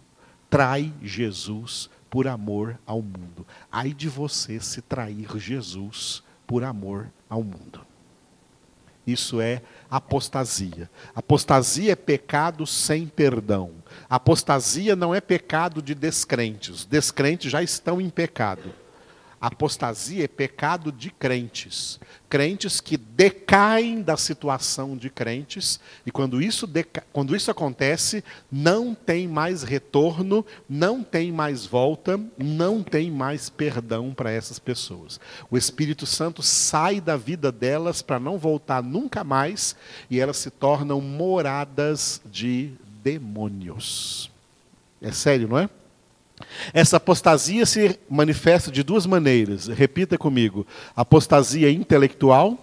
[0.47, 3.43] Trai Jesus por amor ao mundo.
[3.71, 7.81] Ai de você se trair Jesus por amor ao mundo.
[9.07, 10.91] Isso é apostasia.
[11.15, 13.71] Apostasia é pecado sem perdão.
[14.07, 16.85] Apostasia não é pecado de descrentes.
[16.85, 18.71] Descrentes já estão em pecado.
[19.43, 21.99] Apostasia é pecado de crentes.
[22.29, 27.03] Crentes que decaem da situação de crentes, e quando isso, deca...
[27.11, 34.13] quando isso acontece, não tem mais retorno, não tem mais volta, não tem mais perdão
[34.13, 35.19] para essas pessoas.
[35.51, 39.75] O Espírito Santo sai da vida delas para não voltar nunca mais,
[40.09, 42.71] e elas se tornam moradas de
[43.03, 44.31] demônios.
[45.01, 45.69] É sério, não é?
[46.73, 49.67] Essa apostasia se manifesta de duas maneiras.
[49.67, 50.65] Repita comigo:
[50.95, 52.57] apostasia intelectual,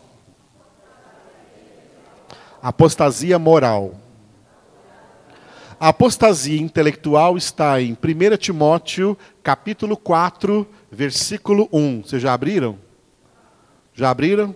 [2.62, 3.94] apostasia moral.
[5.78, 12.02] A apostasia intelectual está em 1 Timóteo, capítulo 4, versículo 1.
[12.02, 12.78] Vocês já abriram?
[13.94, 14.54] Já abriram?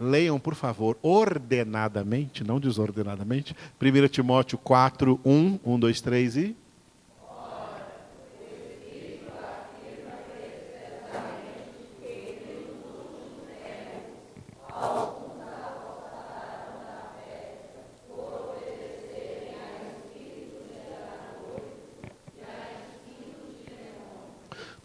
[0.00, 3.54] Leiam, por favor, ordenadamente, não desordenadamente.
[3.80, 6.56] 1 Timóteo 4, 1, 1, 2, 3 e.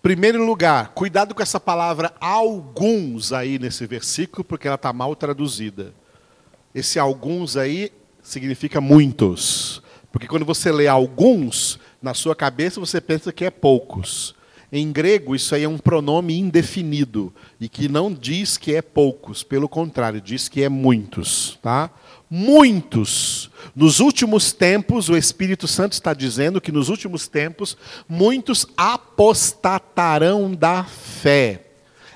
[0.08, 5.94] Primeiro lugar, cuidado com essa palavra alguns aí nesse versículo, porque ela está mal traduzida.
[6.74, 7.92] Esse alguns aí
[8.24, 9.84] significa muitos.
[10.10, 14.34] Porque quando você lê alguns, na sua cabeça você pensa que é poucos.
[14.70, 19.42] Em grego, isso aí é um pronome indefinido e que não diz que é poucos,
[19.42, 21.90] pelo contrário, diz que é muitos, tá?
[22.30, 23.50] Muitos.
[23.74, 27.78] Nos últimos tempos, o Espírito Santo está dizendo que nos últimos tempos,
[28.10, 31.64] muitos apostatarão da fé.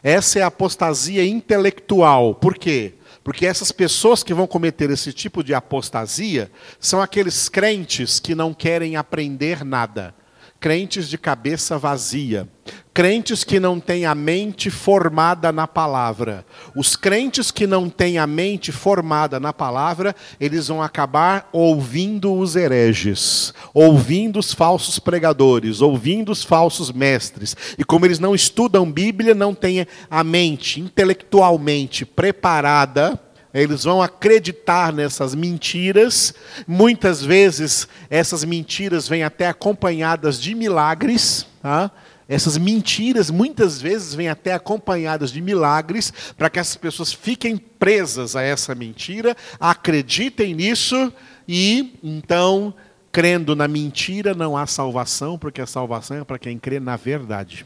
[0.03, 2.35] Essa é a apostasia intelectual.
[2.35, 2.95] Por quê?
[3.23, 8.53] Porque essas pessoas que vão cometer esse tipo de apostasia são aqueles crentes que não
[8.53, 10.13] querem aprender nada
[10.62, 12.47] crentes de cabeça vazia,
[12.93, 16.45] crentes que não têm a mente formada na palavra.
[16.76, 22.55] Os crentes que não têm a mente formada na palavra, eles vão acabar ouvindo os
[22.55, 27.57] hereges, ouvindo os falsos pregadores, ouvindo os falsos mestres.
[27.76, 33.20] E como eles não estudam Bíblia, não têm a mente intelectualmente preparada,
[33.53, 36.33] eles vão acreditar nessas mentiras.
[36.67, 41.45] Muitas vezes essas mentiras vêm até acompanhadas de milagres.
[41.61, 41.91] Tá?
[42.29, 48.37] Essas mentiras muitas vezes vêm até acompanhadas de milagres para que essas pessoas fiquem presas
[48.37, 51.11] a essa mentira, acreditem nisso
[51.45, 52.73] e então,
[53.11, 57.65] crendo na mentira, não há salvação, porque a salvação é para quem crê na verdade.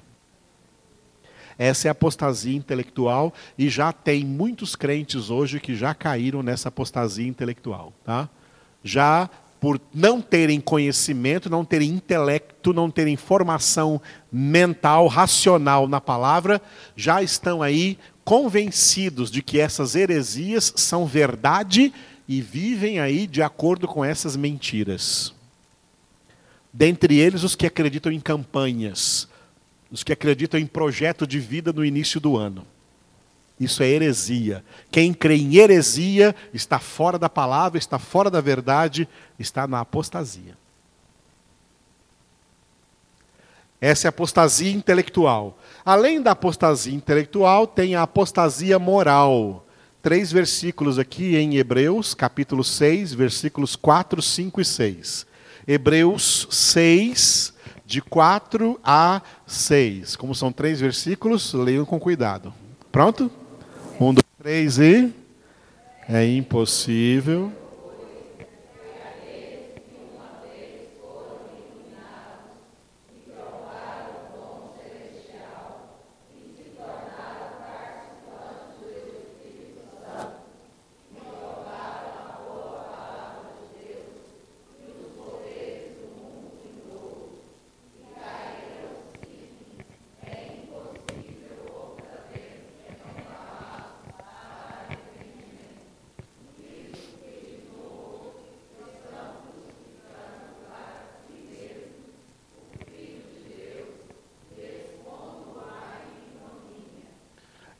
[1.57, 7.27] Essa é apostasia intelectual e já tem muitos crentes hoje que já caíram nessa apostasia
[7.27, 8.29] intelectual, tá?
[8.83, 9.29] Já
[9.59, 13.99] por não terem conhecimento, não terem intelecto, não terem formação
[14.31, 16.61] mental, racional na palavra,
[16.95, 21.93] já estão aí convencidos de que essas heresias são verdade
[22.27, 25.33] e vivem aí de acordo com essas mentiras.
[26.71, 29.29] Dentre eles, os que acreditam em campanhas,
[29.91, 32.65] os que acreditam em projeto de vida no início do ano.
[33.59, 34.63] Isso é heresia.
[34.91, 39.07] Quem crê em heresia está fora da palavra, está fora da verdade,
[39.39, 40.57] está na apostasia.
[43.79, 45.57] Essa é a apostasia intelectual.
[45.85, 49.65] Além da apostasia intelectual, tem a apostasia moral.
[50.01, 55.25] Três versículos aqui em Hebreus, capítulo 6, versículos 4, 5 e 6.
[55.67, 57.53] Hebreus 6,
[57.85, 60.15] de 4 a 6.
[60.15, 62.53] Como são três versículos, leiam com cuidado.
[62.91, 63.31] Pronto?
[63.99, 65.13] Um, dois, três e.
[66.07, 67.51] É impossível.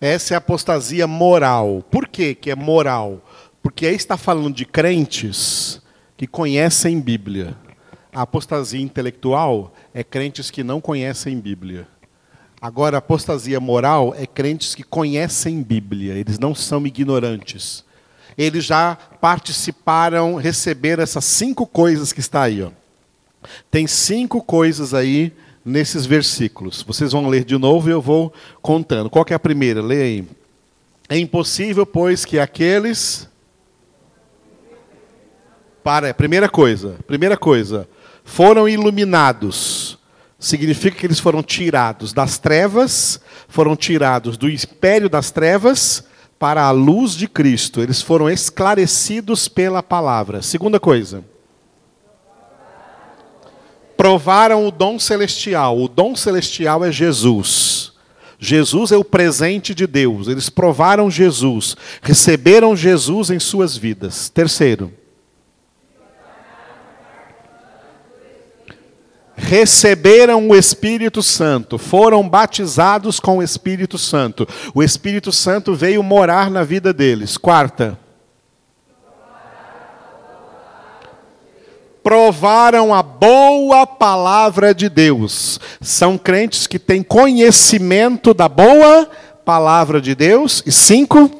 [0.05, 1.83] Essa é a apostasia moral.
[1.89, 3.27] Por que, que é moral?
[3.63, 5.81] Porque aí está falando de crentes
[6.15, 7.57] que conhecem Bíblia.
[8.13, 11.87] A apostasia intelectual é crentes que não conhecem Bíblia.
[12.61, 17.83] Agora, a apostasia moral é crentes que conhecem Bíblia, eles não são ignorantes.
[18.37, 22.61] Eles já participaram, receberam essas cinco coisas que está aí.
[22.61, 22.69] Ó.
[23.71, 25.33] Tem cinco coisas aí
[25.65, 26.83] nesses versículos.
[26.83, 29.09] Vocês vão ler de novo e eu vou contando.
[29.09, 29.81] Qual é a primeira?
[29.81, 30.27] Leia aí.
[31.09, 33.27] É impossível, pois, que aqueles.
[35.83, 37.87] Para, primeira coisa, primeira coisa,
[38.23, 39.97] foram iluminados.
[40.39, 46.03] Significa que eles foram tirados das trevas, foram tirados do império das trevas
[46.37, 47.81] para a luz de Cristo.
[47.81, 50.41] Eles foram esclarecidos pela palavra.
[50.41, 51.23] Segunda coisa,
[53.97, 55.79] provaram o dom celestial.
[55.79, 57.93] O dom celestial é Jesus.
[58.37, 60.27] Jesus é o presente de Deus.
[60.27, 64.29] Eles provaram Jesus, receberam Jesus em suas vidas.
[64.29, 64.91] Terceiro,
[69.35, 74.47] receberam o Espírito Santo, foram batizados com o Espírito Santo.
[74.73, 77.37] O Espírito Santo veio morar na vida deles.
[77.37, 77.97] Quarta,
[82.05, 85.59] provaram a boa palavra de Deus.
[85.81, 89.09] São crentes que têm conhecimento da boa
[89.43, 90.61] palavra de Deus.
[90.67, 91.31] E cinco.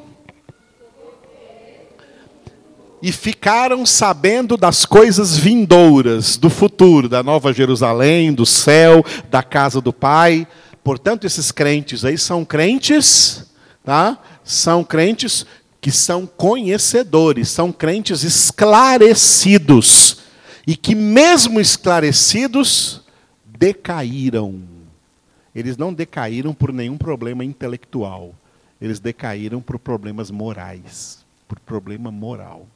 [3.00, 9.80] E ficaram sabendo das coisas vindouras, do futuro, da Nova Jerusalém, do céu, da casa
[9.80, 10.48] do Pai.
[10.84, 13.46] Portanto, esses crentes aí são crentes,
[13.84, 14.18] tá?
[14.44, 15.46] São crentes
[15.80, 20.25] que são conhecedores, são crentes esclarecidos
[20.66, 23.02] e que, mesmo esclarecidos,
[23.46, 24.62] decaíram.
[25.54, 28.34] Eles não decaíram por nenhum problema intelectual,
[28.82, 32.68] eles decaíram por problemas morais, por problema moral.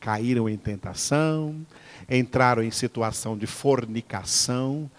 [0.00, 1.66] Caíram em tentação,
[2.08, 4.90] entraram em situação de fornicação.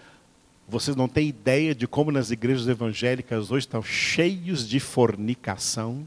[0.68, 6.06] Vocês não têm ideia de como nas igrejas evangélicas hoje estão cheios de fornicação.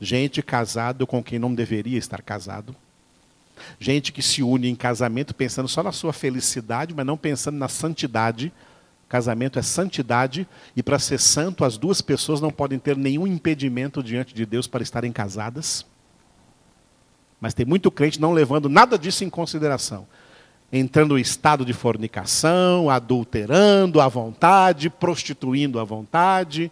[0.00, 2.74] Gente casado com quem não deveria estar casado.
[3.78, 7.68] Gente que se une em casamento pensando só na sua felicidade, mas não pensando na
[7.68, 8.52] santidade.
[9.08, 10.46] Casamento é santidade,
[10.76, 14.68] e para ser santo, as duas pessoas não podem ter nenhum impedimento diante de Deus
[14.68, 15.84] para estarem casadas.
[17.40, 20.06] Mas tem muito crente não levando nada disso em consideração.
[20.72, 26.70] Entrando em estado de fornicação, adulterando à vontade, prostituindo à vontade.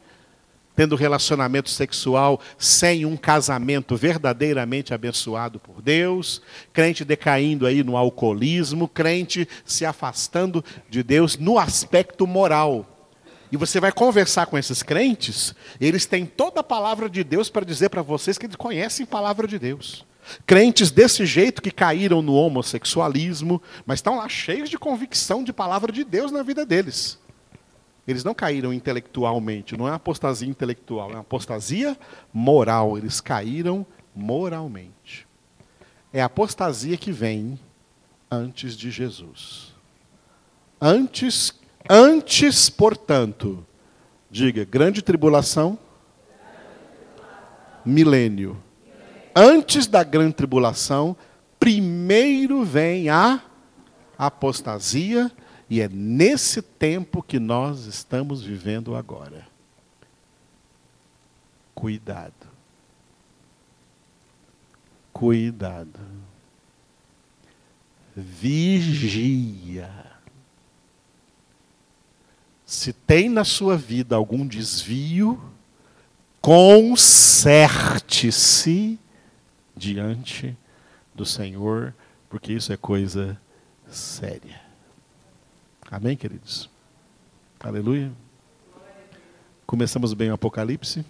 [0.78, 6.40] Tendo relacionamento sexual sem um casamento verdadeiramente abençoado por Deus,
[6.72, 12.86] crente decaindo aí no alcoolismo, crente se afastando de Deus no aspecto moral.
[13.50, 17.66] E você vai conversar com esses crentes, eles têm toda a palavra de Deus para
[17.66, 20.06] dizer para vocês que eles conhecem a palavra de Deus.
[20.46, 25.90] Crentes desse jeito que caíram no homossexualismo, mas estão lá cheios de convicção de palavra
[25.90, 27.18] de Deus na vida deles.
[28.08, 31.94] Eles não caíram intelectualmente, não é apostasia intelectual, é uma apostasia
[32.32, 32.96] moral.
[32.96, 35.26] Eles caíram moralmente.
[36.10, 37.60] É a apostasia que vem
[38.30, 39.74] antes de Jesus.
[40.80, 41.52] Antes,
[41.86, 43.62] antes, portanto,
[44.30, 45.78] diga, grande tribulação,
[47.84, 48.56] milênio.
[49.36, 51.14] Antes da grande tribulação,
[51.60, 53.42] primeiro vem a
[54.16, 55.30] apostasia
[55.70, 59.46] e é nesse tempo que nós estamos vivendo agora.
[61.74, 62.48] Cuidado.
[65.12, 66.00] Cuidado.
[68.16, 69.90] Vigia.
[72.64, 75.40] Se tem na sua vida algum desvio,
[76.40, 78.98] conserte-se
[79.76, 80.56] diante
[81.14, 81.94] do Senhor,
[82.28, 83.40] porque isso é coisa
[83.88, 84.67] séria.
[85.90, 86.68] Amém, queridos?
[87.58, 88.12] Aleluia.
[89.66, 91.04] Começamos bem o Apocalipse.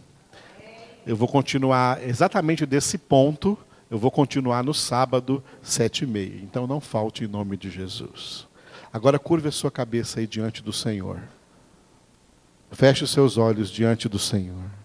[1.04, 3.58] Eu vou continuar exatamente desse ponto.
[3.90, 6.40] Eu vou continuar no sábado, sete e meia.
[6.42, 8.46] Então não falte em nome de Jesus.
[8.92, 11.20] Agora curve a sua cabeça aí diante do Senhor.
[12.70, 14.77] Feche os seus olhos diante do Senhor.